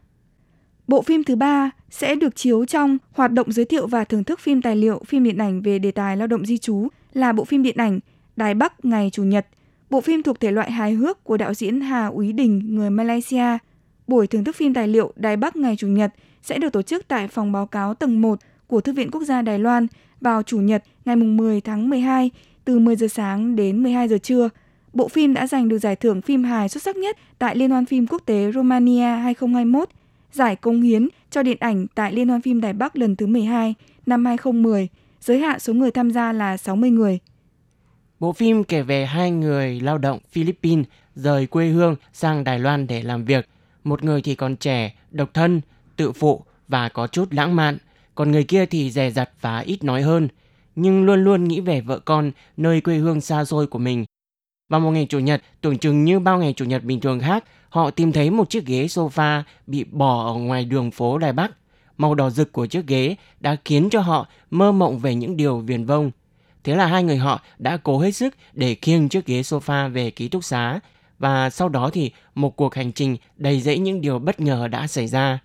Bộ 0.88 1.02
phim 1.02 1.24
thứ 1.24 1.36
ba 1.36 1.72
sẽ 1.90 2.16
được 2.16 2.36
chiếu 2.36 2.66
trong 2.66 2.98
hoạt 3.12 3.32
động 3.32 3.52
giới 3.52 3.66
thiệu 3.66 3.88
và 3.88 4.04
thưởng 4.04 4.24
thức 4.24 4.40
phim 4.40 4.62
tài 4.62 4.76
liệu, 4.76 5.02
phim 5.08 5.24
điện 5.24 5.38
ảnh 5.38 5.62
về 5.62 5.80
đề 5.80 5.92
tài 5.92 6.18
lao 6.18 6.28
động 6.28 6.46
di 6.46 6.58
trú 6.58 6.88
là 7.14 7.34
bộ 7.34 7.46
phim 7.46 7.64
điện 7.64 7.78
ảnh 7.78 8.00
Đài 8.36 8.54
Bắc 8.54 8.86
ngày 8.86 9.10
Chủ 9.14 9.24
nhật. 9.24 9.48
Bộ 9.90 10.02
phim 10.02 10.24
thuộc 10.24 10.40
thể 10.40 10.52
loại 10.52 10.72
hài 10.72 10.94
hước 10.94 11.24
của 11.24 11.38
đạo 11.38 11.54
diễn 11.54 11.82
Hà 11.82 12.08
Úy 12.08 12.34
Đình, 12.34 12.76
người 12.76 12.90
Malaysia. 12.90 13.58
Buổi 14.08 14.28
thưởng 14.28 14.44
thức 14.44 14.56
phim 14.56 14.74
tài 14.74 14.88
liệu 14.88 15.14
Đài 15.16 15.38
Bắc 15.38 15.56
ngày 15.56 15.76
Chủ 15.76 15.88
nhật 15.88 16.14
sẽ 16.44 16.58
được 16.58 16.74
tổ 16.74 16.82
chức 16.82 17.08
tại 17.08 17.28
phòng 17.28 17.52
báo 17.52 17.66
cáo 17.66 17.94
tầng 17.94 18.22
1 18.22 18.40
của 18.68 18.82
Thư 18.82 18.94
viện 18.94 19.12
Quốc 19.12 19.24
gia 19.24 19.42
Đài 19.42 19.60
Loan 19.60 19.88
vào 20.22 20.44
Chủ 20.44 20.60
nhật 20.60 20.84
ngày 21.06 21.16
10 21.16 21.62
tháng 21.62 21.90
12 21.90 22.32
từ 22.66 22.80
10 22.80 22.96
giờ 22.96 23.08
sáng 23.08 23.56
đến 23.56 23.84
12 23.84 24.08
giờ 24.08 24.18
trưa. 24.18 24.50
Bộ 24.94 25.08
phim 25.08 25.34
đã 25.34 25.48
giành 25.48 25.70
được 25.70 25.78
giải 25.78 25.96
thưởng 25.96 26.22
phim 26.22 26.44
hài 26.44 26.70
xuất 26.70 26.84
sắc 26.84 26.96
nhất 26.96 27.18
tại 27.40 27.56
Liên 27.56 27.70
hoan 27.70 27.86
phim 27.86 28.08
quốc 28.08 28.22
tế 28.26 28.52
Romania 28.52 29.06
2021, 29.06 29.90
giải 30.34 30.56
công 30.56 30.82
hiến 30.82 31.08
cho 31.30 31.44
điện 31.44 31.58
ảnh 31.60 31.88
tại 31.96 32.14
Liên 32.14 32.30
hoan 32.30 32.42
phim 32.42 32.62
Đài 32.62 32.74
Bắc 32.74 32.96
lần 32.96 33.16
thứ 33.16 33.28
12 33.28 33.74
năm 34.06 34.26
2010, 34.26 34.88
giới 35.20 35.40
hạn 35.40 35.60
số 35.60 35.74
người 35.74 35.92
tham 35.92 36.12
gia 36.12 36.32
là 36.32 36.58
60 36.58 36.90
người. 36.90 37.20
Bộ 38.20 38.34
phim 38.34 38.64
kể 38.64 38.82
về 38.82 39.06
hai 39.06 39.32
người 39.32 39.80
lao 39.80 39.98
động 39.98 40.20
Philippines 40.32 40.86
rời 41.16 41.48
quê 41.48 41.68
hương 41.68 41.96
sang 42.14 42.44
Đài 42.44 42.60
Loan 42.60 42.88
để 42.88 43.02
làm 43.02 43.26
việc. 43.26 43.50
Một 43.84 44.04
người 44.04 44.22
thì 44.22 44.36
còn 44.36 44.56
trẻ, 44.56 44.96
độc 45.12 45.34
thân, 45.34 45.62
tự 45.96 46.12
phụ 46.12 46.44
và 46.68 46.90
có 46.90 47.08
chút 47.08 47.34
lãng 47.34 47.56
mạn, 47.56 47.78
còn 48.16 48.32
người 48.32 48.44
kia 48.44 48.66
thì 48.66 48.92
dè 48.92 49.12
dặt 49.12 49.30
và 49.42 49.60
ít 49.60 49.84
nói 49.84 50.02
hơn, 50.02 50.28
nhưng 50.76 51.06
luôn 51.06 51.24
luôn 51.24 51.44
nghĩ 51.44 51.62
về 51.62 51.82
vợ 51.82 52.00
con 52.00 52.32
nơi 52.58 52.82
quê 52.82 52.98
hương 52.98 53.22
xa 53.22 53.46
xôi 53.46 53.68
của 53.68 53.80
mình. 53.80 54.06
Vào 54.70 54.80
một 54.80 54.92
ngày 54.92 55.06
chủ 55.10 55.20
nhật, 55.20 55.42
tưởng 55.62 55.78
chừng 55.78 56.04
như 56.04 56.20
bao 56.20 56.38
ngày 56.38 56.54
chủ 56.54 56.66
nhật 56.66 56.84
bình 56.84 57.00
thường 57.00 57.20
khác, 57.20 57.44
họ 57.74 57.92
tìm 57.92 58.12
thấy 58.12 58.30
một 58.30 58.50
chiếc 58.50 58.66
ghế 58.66 58.86
sofa 58.86 59.42
bị 59.68 59.84
bỏ 59.84 60.34
ở 60.34 60.34
ngoài 60.34 60.66
đường 60.66 60.92
phố 60.92 61.18
Đài 61.18 61.34
Bắc. 61.34 61.52
Màu 61.98 62.16
đỏ 62.16 62.30
rực 62.30 62.52
của 62.52 62.66
chiếc 62.66 62.88
ghế 62.88 63.16
đã 63.40 63.56
khiến 63.66 63.90
cho 63.92 64.00
họ 64.00 64.28
mơ 64.52 64.72
mộng 64.72 65.00
về 65.00 65.16
những 65.16 65.38
điều 65.38 65.58
viền 65.58 65.86
vông. 65.86 66.12
Thế 66.64 66.76
là 66.76 66.86
hai 66.86 67.04
người 67.04 67.18
họ 67.18 67.42
đã 67.60 67.78
cố 67.78 68.00
hết 68.00 68.12
sức 68.12 68.36
để 68.54 68.76
khiêng 68.82 69.10
chiếc 69.10 69.26
ghế 69.26 69.42
sofa 69.42 69.92
về 69.92 70.12
ký 70.12 70.28
túc 70.28 70.44
xá 70.44 70.80
và 71.20 71.50
sau 71.50 71.70
đó 71.70 71.90
thì 71.94 72.12
một 72.36 72.56
cuộc 72.56 72.76
hành 72.76 72.92
trình 72.92 73.18
đầy 73.38 73.62
rẫy 73.62 73.80
những 73.80 74.02
điều 74.02 74.20
bất 74.20 74.40
ngờ 74.40 74.68
đã 74.68 74.88
xảy 74.88 75.08
ra. 75.08 75.40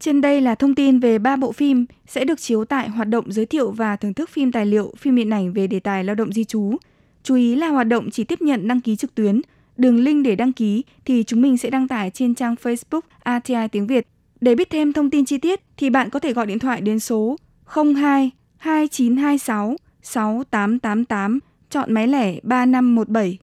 Trên 0.00 0.20
đây 0.20 0.40
là 0.40 0.54
thông 0.54 0.74
tin 0.74 0.98
về 0.98 1.18
ba 1.18 1.36
bộ 1.36 1.52
phim 1.52 1.86
sẽ 2.06 2.24
được 2.24 2.40
chiếu 2.40 2.64
tại 2.64 2.88
hoạt 2.88 3.08
động 3.08 3.32
giới 3.32 3.46
thiệu 3.46 3.70
và 3.70 3.96
thưởng 3.96 4.14
thức 4.14 4.30
phim 4.30 4.52
tài 4.52 4.66
liệu, 4.66 4.94
phim 4.98 5.16
điện 5.16 5.30
ảnh 5.30 5.52
về 5.52 5.66
đề 5.66 5.80
tài 5.80 6.04
lao 6.04 6.14
động 6.14 6.32
di 6.32 6.44
trú. 6.44 6.76
Chú 7.22 7.34
ý 7.34 7.54
là 7.54 7.68
hoạt 7.68 7.86
động 7.86 8.10
chỉ 8.10 8.24
tiếp 8.24 8.42
nhận 8.42 8.68
đăng 8.68 8.80
ký 8.80 8.96
trực 8.96 9.14
tuyến. 9.14 9.40
Đường 9.76 10.00
link 10.00 10.24
để 10.24 10.36
đăng 10.36 10.52
ký 10.52 10.84
thì 11.04 11.24
chúng 11.26 11.42
mình 11.42 11.58
sẽ 11.58 11.70
đăng 11.70 11.88
tải 11.88 12.10
trên 12.10 12.34
trang 12.34 12.54
Facebook 12.62 13.00
ATI 13.22 13.68
tiếng 13.72 13.86
Việt. 13.86 14.06
Để 14.40 14.54
biết 14.54 14.70
thêm 14.70 14.92
thông 14.92 15.10
tin 15.10 15.24
chi 15.24 15.38
tiết 15.38 15.60
thì 15.76 15.90
bạn 15.90 16.10
có 16.10 16.18
thể 16.18 16.32
gọi 16.32 16.46
điện 16.46 16.58
thoại 16.58 16.80
đến 16.80 17.00
số 17.00 17.36
02 17.66 18.30
2926 18.56 19.76
6888, 20.02 21.38
chọn 21.70 21.92
máy 21.92 22.08
lẻ 22.08 22.34
3517. 22.42 23.38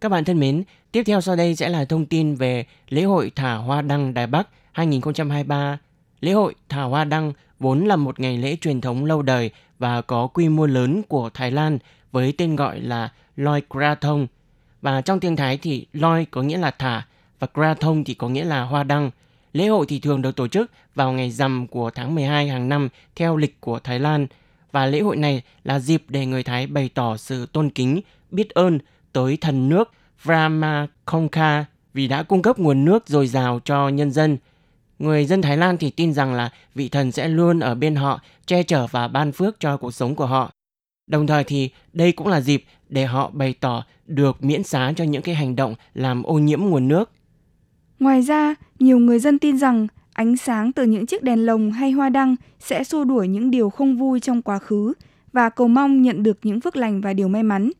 Các 0.00 0.08
bạn 0.08 0.24
thân 0.24 0.40
mến, 0.40 0.62
tiếp 0.92 1.02
theo 1.06 1.20
sau 1.20 1.36
đây 1.36 1.56
sẽ 1.56 1.68
là 1.68 1.84
thông 1.84 2.06
tin 2.06 2.34
về 2.34 2.66
lễ 2.88 3.02
hội 3.02 3.32
Thả 3.36 3.54
Hoa 3.54 3.82
Đăng 3.82 4.14
Đài 4.14 4.26
Bắc 4.26 4.48
2023. 4.72 5.78
Lễ 6.20 6.32
hội 6.32 6.54
Thả 6.68 6.82
Hoa 6.82 7.04
Đăng 7.04 7.32
vốn 7.64 7.84
là 7.84 7.96
một 7.96 8.20
ngày 8.20 8.38
lễ 8.38 8.56
truyền 8.56 8.80
thống 8.80 9.04
lâu 9.04 9.22
đời 9.22 9.50
và 9.78 10.02
có 10.02 10.26
quy 10.26 10.48
mô 10.48 10.66
lớn 10.66 11.02
của 11.08 11.30
Thái 11.34 11.50
Lan 11.50 11.78
với 12.12 12.34
tên 12.38 12.56
gọi 12.56 12.80
là 12.80 13.12
Loi 13.36 13.62
Krathong. 13.70 14.26
Và 14.82 15.00
trong 15.00 15.20
tiếng 15.20 15.36
Thái 15.36 15.58
thì 15.58 15.86
Loi 15.92 16.26
có 16.30 16.42
nghĩa 16.42 16.56
là 16.56 16.70
thả 16.70 17.06
và 17.38 17.46
Krathong 17.54 18.04
thì 18.04 18.14
có 18.14 18.28
nghĩa 18.28 18.44
là 18.44 18.62
hoa 18.62 18.82
đăng. 18.82 19.10
Lễ 19.52 19.66
hội 19.66 19.86
thì 19.88 20.00
thường 20.00 20.22
được 20.22 20.36
tổ 20.36 20.48
chức 20.48 20.70
vào 20.94 21.12
ngày 21.12 21.30
rằm 21.30 21.66
của 21.66 21.90
tháng 21.90 22.14
12 22.14 22.48
hàng 22.48 22.68
năm 22.68 22.88
theo 23.16 23.36
lịch 23.36 23.60
của 23.60 23.78
Thái 23.78 23.98
Lan. 23.98 24.26
Và 24.72 24.86
lễ 24.86 25.00
hội 25.00 25.16
này 25.16 25.42
là 25.64 25.78
dịp 25.78 26.04
để 26.08 26.26
người 26.26 26.42
Thái 26.42 26.66
bày 26.66 26.90
tỏ 26.94 27.16
sự 27.16 27.46
tôn 27.46 27.70
kính, 27.70 28.00
biết 28.30 28.50
ơn 28.50 28.78
tới 29.12 29.38
thần 29.40 29.68
nước 29.68 29.92
Brahma 30.24 30.86
Kongkha 31.04 31.64
vì 31.94 32.08
đã 32.08 32.22
cung 32.22 32.42
cấp 32.42 32.58
nguồn 32.58 32.84
nước 32.84 33.08
dồi 33.08 33.26
dào 33.26 33.60
cho 33.64 33.88
nhân 33.88 34.10
dân. 34.10 34.36
Người 34.98 35.26
dân 35.26 35.42
Thái 35.42 35.56
Lan 35.56 35.76
thì 35.78 35.90
tin 35.90 36.12
rằng 36.12 36.34
là 36.34 36.50
vị 36.74 36.88
thần 36.88 37.12
sẽ 37.12 37.28
luôn 37.28 37.60
ở 37.60 37.74
bên 37.74 37.94
họ, 37.94 38.20
che 38.46 38.62
chở 38.62 38.86
và 38.86 39.08
ban 39.08 39.32
phước 39.32 39.60
cho 39.60 39.76
cuộc 39.76 39.94
sống 39.94 40.14
của 40.14 40.26
họ. 40.26 40.50
Đồng 41.06 41.26
thời 41.26 41.44
thì 41.44 41.70
đây 41.92 42.12
cũng 42.12 42.26
là 42.26 42.40
dịp 42.40 42.64
để 42.88 43.04
họ 43.04 43.30
bày 43.32 43.54
tỏ 43.60 43.84
được 44.06 44.44
miễn 44.44 44.62
xá 44.62 44.92
cho 44.96 45.04
những 45.04 45.22
cái 45.22 45.34
hành 45.34 45.56
động 45.56 45.74
làm 45.94 46.22
ô 46.22 46.38
nhiễm 46.38 46.60
nguồn 46.60 46.88
nước. 46.88 47.10
Ngoài 48.00 48.22
ra, 48.22 48.54
nhiều 48.78 48.98
người 48.98 49.18
dân 49.18 49.38
tin 49.38 49.58
rằng 49.58 49.86
ánh 50.12 50.36
sáng 50.36 50.72
từ 50.72 50.84
những 50.84 51.06
chiếc 51.06 51.22
đèn 51.22 51.46
lồng 51.46 51.72
hay 51.72 51.90
hoa 51.90 52.08
đăng 52.08 52.36
sẽ 52.60 52.84
xua 52.84 53.04
đuổi 53.04 53.28
những 53.28 53.50
điều 53.50 53.70
không 53.70 53.96
vui 53.96 54.20
trong 54.20 54.42
quá 54.42 54.58
khứ 54.58 54.92
và 55.32 55.48
cầu 55.48 55.68
mong 55.68 56.02
nhận 56.02 56.22
được 56.22 56.38
những 56.42 56.60
phước 56.60 56.76
lành 56.76 57.00
và 57.00 57.12
điều 57.12 57.28
may 57.28 57.42
mắn. 57.42 57.70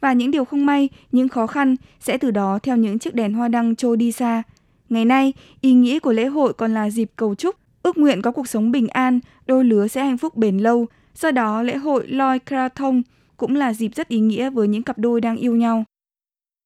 Và 0.00 0.12
những 0.12 0.30
điều 0.30 0.44
không 0.44 0.66
may, 0.66 0.88
những 1.12 1.28
khó 1.28 1.46
khăn 1.46 1.76
sẽ 2.00 2.18
từ 2.18 2.30
đó 2.30 2.58
theo 2.62 2.76
những 2.76 2.98
chiếc 2.98 3.14
đèn 3.14 3.34
hoa 3.34 3.48
đăng 3.48 3.76
trôi 3.76 3.96
đi 3.96 4.12
xa. 4.12 4.42
Ngày 4.88 5.04
nay, 5.04 5.32
ý 5.60 5.72
nghĩa 5.72 5.98
của 5.98 6.12
lễ 6.12 6.26
hội 6.26 6.52
còn 6.52 6.74
là 6.74 6.90
dịp 6.90 7.10
cầu 7.16 7.34
chúc, 7.34 7.54
ước 7.82 7.98
nguyện 7.98 8.22
có 8.22 8.32
cuộc 8.32 8.48
sống 8.48 8.72
bình 8.72 8.88
an, 8.88 9.20
đôi 9.46 9.64
lứa 9.64 9.88
sẽ 9.88 10.04
hạnh 10.04 10.18
phúc 10.18 10.36
bền 10.36 10.58
lâu. 10.58 10.86
Do 11.14 11.30
đó, 11.30 11.62
lễ 11.62 11.76
hội 11.76 12.06
Loi 12.08 12.38
Krathong 12.46 13.02
cũng 13.36 13.56
là 13.56 13.72
dịp 13.72 13.94
rất 13.94 14.08
ý 14.08 14.18
nghĩa 14.18 14.50
với 14.50 14.68
những 14.68 14.82
cặp 14.82 14.98
đôi 14.98 15.20
đang 15.20 15.36
yêu 15.36 15.56
nhau. 15.56 15.84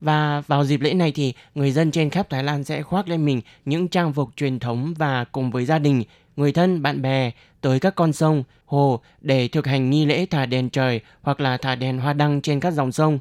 Và 0.00 0.42
vào 0.46 0.64
dịp 0.64 0.80
lễ 0.80 0.94
này 0.94 1.12
thì 1.12 1.34
người 1.54 1.70
dân 1.70 1.90
trên 1.90 2.10
khắp 2.10 2.30
Thái 2.30 2.44
Lan 2.44 2.64
sẽ 2.64 2.82
khoác 2.82 3.08
lên 3.08 3.24
mình 3.24 3.40
những 3.64 3.88
trang 3.88 4.12
phục 4.12 4.30
truyền 4.36 4.58
thống 4.58 4.94
và 4.98 5.24
cùng 5.24 5.50
với 5.50 5.64
gia 5.64 5.78
đình, 5.78 6.02
người 6.36 6.52
thân, 6.52 6.82
bạn 6.82 7.02
bè 7.02 7.30
tới 7.60 7.80
các 7.80 7.94
con 7.94 8.12
sông, 8.12 8.44
hồ 8.64 9.00
để 9.20 9.48
thực 9.48 9.66
hành 9.66 9.90
nghi 9.90 10.06
lễ 10.06 10.26
thả 10.26 10.46
đèn 10.46 10.70
trời 10.70 11.00
hoặc 11.22 11.40
là 11.40 11.56
thả 11.56 11.74
đèn 11.74 11.98
hoa 11.98 12.12
đăng 12.12 12.40
trên 12.40 12.60
các 12.60 12.70
dòng 12.70 12.92
sông. 12.92 13.18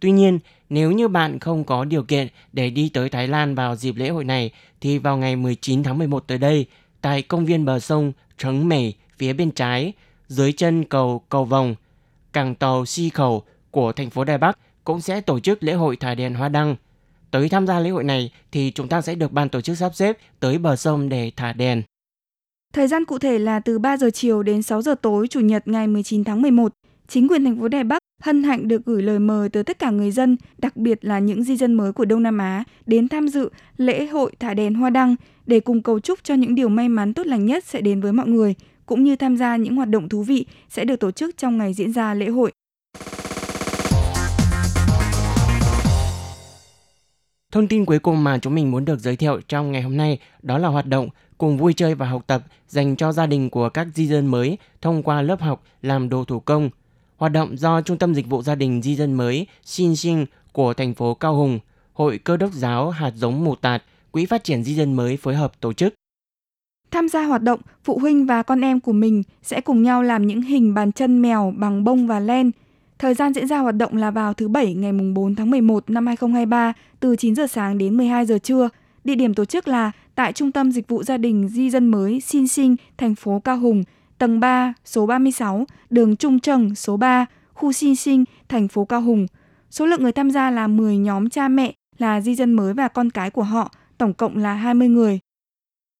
Tuy 0.00 0.10
nhiên, 0.10 0.38
nếu 0.68 0.92
như 0.92 1.08
bạn 1.08 1.38
không 1.38 1.64
có 1.64 1.84
điều 1.84 2.02
kiện 2.02 2.28
để 2.52 2.70
đi 2.70 2.88
tới 2.88 3.08
Thái 3.08 3.28
Lan 3.28 3.54
vào 3.54 3.76
dịp 3.76 3.96
lễ 3.96 4.08
hội 4.08 4.24
này 4.24 4.50
thì 4.80 4.98
vào 4.98 5.16
ngày 5.16 5.36
19 5.36 5.82
tháng 5.82 5.98
11 5.98 6.24
tới 6.26 6.38
đây, 6.38 6.66
tại 7.00 7.22
công 7.22 7.46
viên 7.46 7.64
bờ 7.64 7.78
sông 7.78 8.12
Trấn 8.38 8.68
Mẩy 8.68 8.94
phía 9.18 9.32
bên 9.32 9.50
trái, 9.50 9.92
dưới 10.28 10.52
chân 10.52 10.84
cầu 10.84 11.22
Cầu 11.28 11.44
Vòng, 11.44 11.74
cảng 12.32 12.54
tàu 12.54 12.86
Si 12.86 13.08
Khẩu 13.08 13.42
của 13.70 13.92
thành 13.92 14.10
phố 14.10 14.24
Đài 14.24 14.38
Bắc 14.38 14.58
cũng 14.84 15.00
sẽ 15.00 15.20
tổ 15.20 15.40
chức 15.40 15.62
lễ 15.62 15.72
hội 15.72 15.96
thả 15.96 16.14
đèn 16.14 16.34
hoa 16.34 16.48
đăng. 16.48 16.76
Tới 17.30 17.48
tham 17.48 17.66
gia 17.66 17.80
lễ 17.80 17.90
hội 17.90 18.04
này 18.04 18.32
thì 18.52 18.72
chúng 18.74 18.88
ta 18.88 19.00
sẽ 19.00 19.14
được 19.14 19.32
ban 19.32 19.48
tổ 19.48 19.60
chức 19.60 19.78
sắp 19.78 19.94
xếp 19.94 20.18
tới 20.40 20.58
bờ 20.58 20.76
sông 20.76 21.08
để 21.08 21.32
thả 21.36 21.52
đèn. 21.52 21.82
Thời 22.72 22.88
gian 22.88 23.04
cụ 23.04 23.18
thể 23.18 23.38
là 23.38 23.60
từ 23.60 23.78
3 23.78 23.96
giờ 23.96 24.10
chiều 24.10 24.42
đến 24.42 24.62
6 24.62 24.82
giờ 24.82 24.94
tối 25.02 25.28
Chủ 25.28 25.40
nhật 25.40 25.68
ngày 25.68 25.86
19 25.86 26.24
tháng 26.24 26.42
11. 26.42 26.72
Chính 27.12 27.28
quyền 27.28 27.44
thành 27.44 27.60
phố 27.60 27.68
Đài 27.68 27.84
Bắc 27.84 27.98
hân 28.22 28.42
hạnh 28.42 28.68
được 28.68 28.84
gửi 28.84 29.02
lời 29.02 29.18
mời 29.18 29.48
tới 29.48 29.64
tất 29.64 29.78
cả 29.78 29.90
người 29.90 30.10
dân, 30.10 30.36
đặc 30.58 30.76
biệt 30.76 31.04
là 31.04 31.18
những 31.18 31.42
di 31.42 31.56
dân 31.56 31.74
mới 31.74 31.92
của 31.92 32.04
Đông 32.04 32.22
Nam 32.22 32.38
Á, 32.38 32.64
đến 32.86 33.08
tham 33.08 33.28
dự 33.28 33.50
lễ 33.76 34.06
hội 34.06 34.32
thả 34.40 34.54
đèn 34.54 34.74
hoa 34.74 34.90
đăng 34.90 35.16
để 35.46 35.60
cùng 35.60 35.82
cầu 35.82 36.00
chúc 36.00 36.18
cho 36.22 36.34
những 36.34 36.54
điều 36.54 36.68
may 36.68 36.88
mắn 36.88 37.14
tốt 37.14 37.26
lành 37.26 37.46
nhất 37.46 37.64
sẽ 37.64 37.80
đến 37.80 38.00
với 38.00 38.12
mọi 38.12 38.28
người, 38.28 38.54
cũng 38.86 39.04
như 39.04 39.16
tham 39.16 39.36
gia 39.36 39.56
những 39.56 39.76
hoạt 39.76 39.88
động 39.88 40.08
thú 40.08 40.22
vị 40.22 40.46
sẽ 40.68 40.84
được 40.84 41.00
tổ 41.00 41.10
chức 41.10 41.36
trong 41.36 41.58
ngày 41.58 41.74
diễn 41.74 41.92
ra 41.92 42.14
lễ 42.14 42.28
hội. 42.28 42.52
Thông 47.52 47.68
tin 47.68 47.84
cuối 47.84 47.98
cùng 47.98 48.24
mà 48.24 48.38
chúng 48.38 48.54
mình 48.54 48.70
muốn 48.70 48.84
được 48.84 48.98
giới 49.00 49.16
thiệu 49.16 49.40
trong 49.48 49.72
ngày 49.72 49.82
hôm 49.82 49.96
nay 49.96 50.18
đó 50.42 50.58
là 50.58 50.68
hoạt 50.68 50.86
động 50.86 51.08
cùng 51.38 51.58
vui 51.58 51.72
chơi 51.72 51.94
và 51.94 52.06
học 52.06 52.24
tập 52.26 52.42
dành 52.68 52.96
cho 52.96 53.12
gia 53.12 53.26
đình 53.26 53.50
của 53.50 53.68
các 53.68 53.86
di 53.94 54.06
dân 54.06 54.26
mới 54.26 54.58
thông 54.82 55.02
qua 55.02 55.22
lớp 55.22 55.40
học 55.40 55.62
làm 55.82 56.08
đồ 56.08 56.24
thủ 56.24 56.40
công. 56.40 56.70
Hoạt 57.20 57.32
động 57.32 57.56
do 57.56 57.80
Trung 57.80 57.98
tâm 57.98 58.14
Dịch 58.14 58.28
vụ 58.28 58.42
Gia 58.42 58.54
đình 58.54 58.82
Di 58.82 58.96
dân 58.96 59.14
mới 59.14 59.46
Xin 59.64 59.96
Sinh 59.96 60.26
của 60.52 60.74
thành 60.74 60.94
phố 60.94 61.14
Cao 61.14 61.36
Hùng, 61.36 61.58
Hội 61.92 62.18
Cơ 62.18 62.36
đốc 62.36 62.52
giáo 62.52 62.90
hạt 62.90 63.12
giống 63.16 63.44
Mù 63.44 63.54
Tạt, 63.54 63.82
Quỹ 64.10 64.26
phát 64.26 64.44
triển 64.44 64.64
di 64.64 64.74
dân 64.74 64.94
mới 64.94 65.16
phối 65.16 65.34
hợp 65.34 65.60
tổ 65.60 65.72
chức. 65.72 65.94
Tham 66.90 67.08
gia 67.08 67.24
hoạt 67.24 67.42
động, 67.42 67.60
phụ 67.84 67.98
huynh 67.98 68.26
và 68.26 68.42
con 68.42 68.60
em 68.60 68.80
của 68.80 68.92
mình 68.92 69.22
sẽ 69.42 69.60
cùng 69.60 69.82
nhau 69.82 70.02
làm 70.02 70.26
những 70.26 70.42
hình 70.42 70.74
bàn 70.74 70.92
chân 70.92 71.22
mèo 71.22 71.54
bằng 71.56 71.84
bông 71.84 72.06
và 72.06 72.20
len. 72.20 72.50
Thời 72.98 73.14
gian 73.14 73.34
diễn 73.34 73.46
ra 73.46 73.58
hoạt 73.58 73.74
động 73.76 73.96
là 73.96 74.10
vào 74.10 74.34
thứ 74.34 74.48
Bảy 74.48 74.74
ngày 74.74 74.92
4 75.14 75.34
tháng 75.34 75.50
11 75.50 75.90
năm 75.90 76.06
2023 76.06 76.72
từ 77.00 77.16
9 77.16 77.34
giờ 77.34 77.46
sáng 77.46 77.78
đến 77.78 77.96
12 77.96 78.26
giờ 78.26 78.38
trưa. 78.38 78.68
Địa 79.04 79.14
điểm 79.14 79.34
tổ 79.34 79.44
chức 79.44 79.68
là 79.68 79.92
tại 80.14 80.32
Trung 80.32 80.52
tâm 80.52 80.72
Dịch 80.72 80.88
vụ 80.88 81.02
Gia 81.02 81.16
đình 81.16 81.48
Di 81.48 81.70
dân 81.70 81.86
mới 81.86 82.20
Xin 82.20 82.48
Sinh, 82.48 82.76
thành 82.98 83.14
phố 83.14 83.40
Cao 83.44 83.58
Hùng, 83.58 83.84
tầng 84.20 84.40
3, 84.40 84.74
số 84.84 85.06
36, 85.06 85.64
đường 85.90 86.16
Trung 86.16 86.40
Trần, 86.40 86.74
số 86.74 86.96
3, 86.96 87.26
khu 87.52 87.72
Xin 87.72 87.96
Sinh, 87.96 88.24
thành 88.48 88.68
phố 88.68 88.84
Cao 88.84 89.00
Hùng. 89.00 89.26
Số 89.70 89.86
lượng 89.86 90.02
người 90.02 90.12
tham 90.12 90.30
gia 90.30 90.50
là 90.50 90.66
10 90.66 90.96
nhóm 90.96 91.30
cha 91.30 91.48
mẹ 91.48 91.72
là 91.98 92.20
di 92.20 92.34
dân 92.34 92.52
mới 92.52 92.74
và 92.74 92.88
con 92.88 93.10
cái 93.10 93.30
của 93.30 93.42
họ, 93.42 93.72
tổng 93.98 94.14
cộng 94.14 94.36
là 94.36 94.54
20 94.54 94.88
người. 94.88 95.18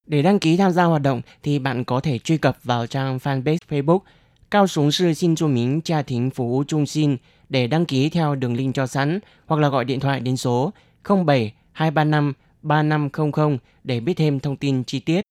Để 0.07 0.21
đăng 0.21 0.39
ký 0.39 0.57
tham 0.57 0.71
gia 0.71 0.83
hoạt 0.83 1.01
động 1.01 1.21
thì 1.43 1.59
bạn 1.59 1.83
có 1.83 1.99
thể 1.99 2.19
truy 2.19 2.37
cập 2.37 2.57
vào 2.63 2.87
trang 2.87 3.17
fanpage 3.17 3.57
Facebook 3.69 3.99
Cao 4.51 4.67
Súng 4.67 4.91
Sư 4.91 5.13
Xin 5.13 5.35
Chu 5.35 5.47
Mính 5.47 5.81
Gia 5.85 6.01
Thính 6.01 6.29
Phục 6.29 6.49
vụ 6.49 6.63
Trung 6.63 6.85
Xin 6.85 7.17
để 7.49 7.67
đăng 7.67 7.85
ký 7.85 8.09
theo 8.09 8.35
đường 8.35 8.55
link 8.55 8.75
cho 8.75 8.87
sẵn 8.87 9.19
hoặc 9.45 9.61
là 9.61 9.69
gọi 9.69 9.85
điện 9.85 9.99
thoại 9.99 10.19
đến 10.19 10.37
số 10.37 10.73
07 11.25 11.53
235 11.71 12.33
3500 12.61 13.57
để 13.83 13.99
biết 13.99 14.13
thêm 14.13 14.39
thông 14.39 14.55
tin 14.55 14.83
chi 14.83 14.99
tiết. 14.99 15.21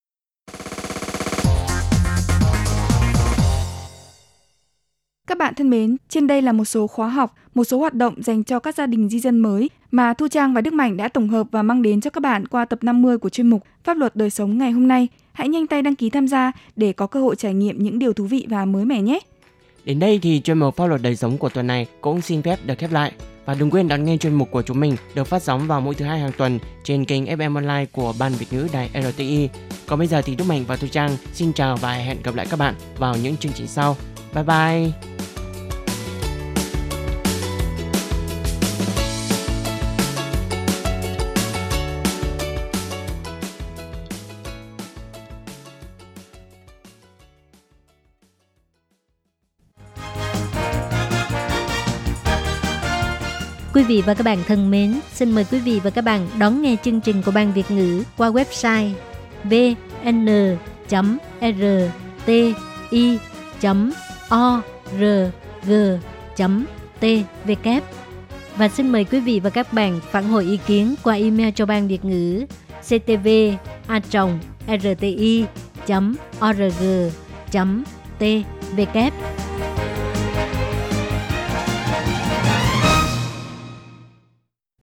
Các 5.31 5.39
bạn 5.39 5.55
thân 5.55 5.71
mến, 5.71 5.97
trên 6.09 6.27
đây 6.27 6.43
là 6.43 6.53
một 6.53 6.65
số 6.65 6.87
khóa 6.87 7.09
học, 7.09 7.35
một 7.55 7.65
số 7.65 7.79
hoạt 7.79 7.95
động 7.95 8.23
dành 8.23 8.45
cho 8.45 8.59
các 8.59 8.75
gia 8.75 8.87
đình 8.87 9.09
di 9.09 9.21
dân 9.21 9.39
mới 9.39 9.71
mà 9.91 10.15
Thu 10.15 10.29
Trang 10.29 10.55
và 10.55 10.61
Đức 10.61 10.73
Mạnh 10.73 10.97
đã 10.97 11.09
tổng 11.09 11.29
hợp 11.29 11.47
và 11.51 11.63
mang 11.63 11.83
đến 11.83 12.01
cho 12.01 12.11
các 12.11 12.21
bạn 12.21 12.47
qua 12.47 12.65
tập 12.65 12.79
50 12.83 13.19
của 13.19 13.29
chuyên 13.29 13.47
mục 13.47 13.63
Pháp 13.85 13.97
luật 13.97 14.17
đời 14.17 14.31
sống 14.31 14.59
ngày 14.59 14.71
hôm 14.71 14.89
nay. 14.89 15.09
Hãy 15.33 15.49
nhanh 15.49 15.67
tay 15.67 15.83
đăng 15.83 15.95
ký 15.95 16.11
tham 16.11 16.29
gia 16.29 16.53
để 16.77 16.93
có 16.93 17.07
cơ 17.07 17.21
hội 17.21 17.37
trải 17.37 17.55
nghiệm 17.55 17.83
những 17.83 17.99
điều 17.99 18.13
thú 18.13 18.25
vị 18.25 18.47
và 18.49 18.65
mới 18.65 18.85
mẻ 18.85 19.03
nhé. 19.03 19.21
Đến 19.85 19.99
đây 19.99 20.19
thì 20.23 20.41
chuyên 20.41 20.59
mục 20.59 20.77
Pháp 20.77 20.87
luật 20.87 21.03
đời 21.03 21.17
sống 21.17 21.39
của 21.39 21.49
tuần 21.49 21.67
này 21.67 21.87
cũng 22.01 22.21
xin 22.21 22.43
phép 22.43 22.59
được 22.67 22.79
khép 22.79 22.93
lại. 22.93 23.13
Và 23.45 23.55
đừng 23.55 23.71
quên 23.71 23.89
đón 23.89 24.05
nghe 24.05 24.17
chuyên 24.17 24.35
mục 24.35 24.51
của 24.51 24.63
chúng 24.63 24.81
mình 24.81 24.97
được 25.15 25.25
phát 25.25 25.43
sóng 25.43 25.67
vào 25.67 25.81
mỗi 25.81 25.95
thứ 25.95 26.05
hai 26.05 26.21
hàng 26.21 26.33
tuần 26.39 26.59
trên 26.85 27.05
kênh 27.05 27.25
FM 27.25 27.55
Online 27.55 27.87
của 27.93 28.15
Ban 28.19 28.33
Việt 28.33 28.47
ngữ 28.51 28.69
Đài 28.73 28.91
RTI. 29.13 29.49
Còn 29.87 29.99
bây 29.99 30.09
giờ 30.09 30.23
thì 30.23 30.35
Đức 30.35 30.45
Mạnh 30.49 30.65
và 30.67 30.77
Thu 30.77 30.87
Trang 30.87 31.11
xin 31.33 31.53
chào 31.53 31.77
và 31.77 31.93
hẹn 31.93 32.17
gặp 32.25 32.35
lại 32.35 32.47
các 32.51 32.59
bạn 32.59 32.75
vào 32.99 33.17
những 33.23 33.37
chương 33.37 33.53
trình 33.53 33.67
sau. 33.67 33.97
Bye 34.35 34.45
bye! 34.45 35.10
Quý 53.75 53.83
vị 53.83 54.03
và 54.07 54.15
các 54.15 54.25
bạn 54.25 54.39
thân 54.47 54.71
mến, 54.71 55.01
xin 55.13 55.31
mời 55.31 55.47
quý 55.51 55.59
vị 55.59 55.81
và 55.85 55.91
các 55.91 56.05
bạn 56.05 56.29
đón 56.39 56.63
nghe 56.63 56.77
chương 56.85 57.01
trình 57.01 57.23
của 57.23 57.31
Ban 57.31 57.53
Việt 57.53 57.71
ngữ 57.71 58.03
qua 58.17 58.31
website 58.31 58.91
vn.rti.org.tvk 59.45 60.45
và 68.57 68.69
xin 68.69 68.93
mời 68.93 69.05
quý 69.05 69.21
vị 69.21 69.41
và 69.41 69.51
các 69.51 69.73
bạn 69.73 70.01
phản 70.11 70.29
hồi 70.29 70.45
ý 70.45 70.59
kiến 70.67 70.95
qua 71.03 71.15
email 71.15 71.51
cho 71.55 71.67
Ban 71.67 71.89
Việt 71.89 72.05
ngữ 72.05 72.47
ctv 72.83 73.29
a 73.87 74.01
rti 74.79 75.45
org 76.41 77.11
http 77.53 78.97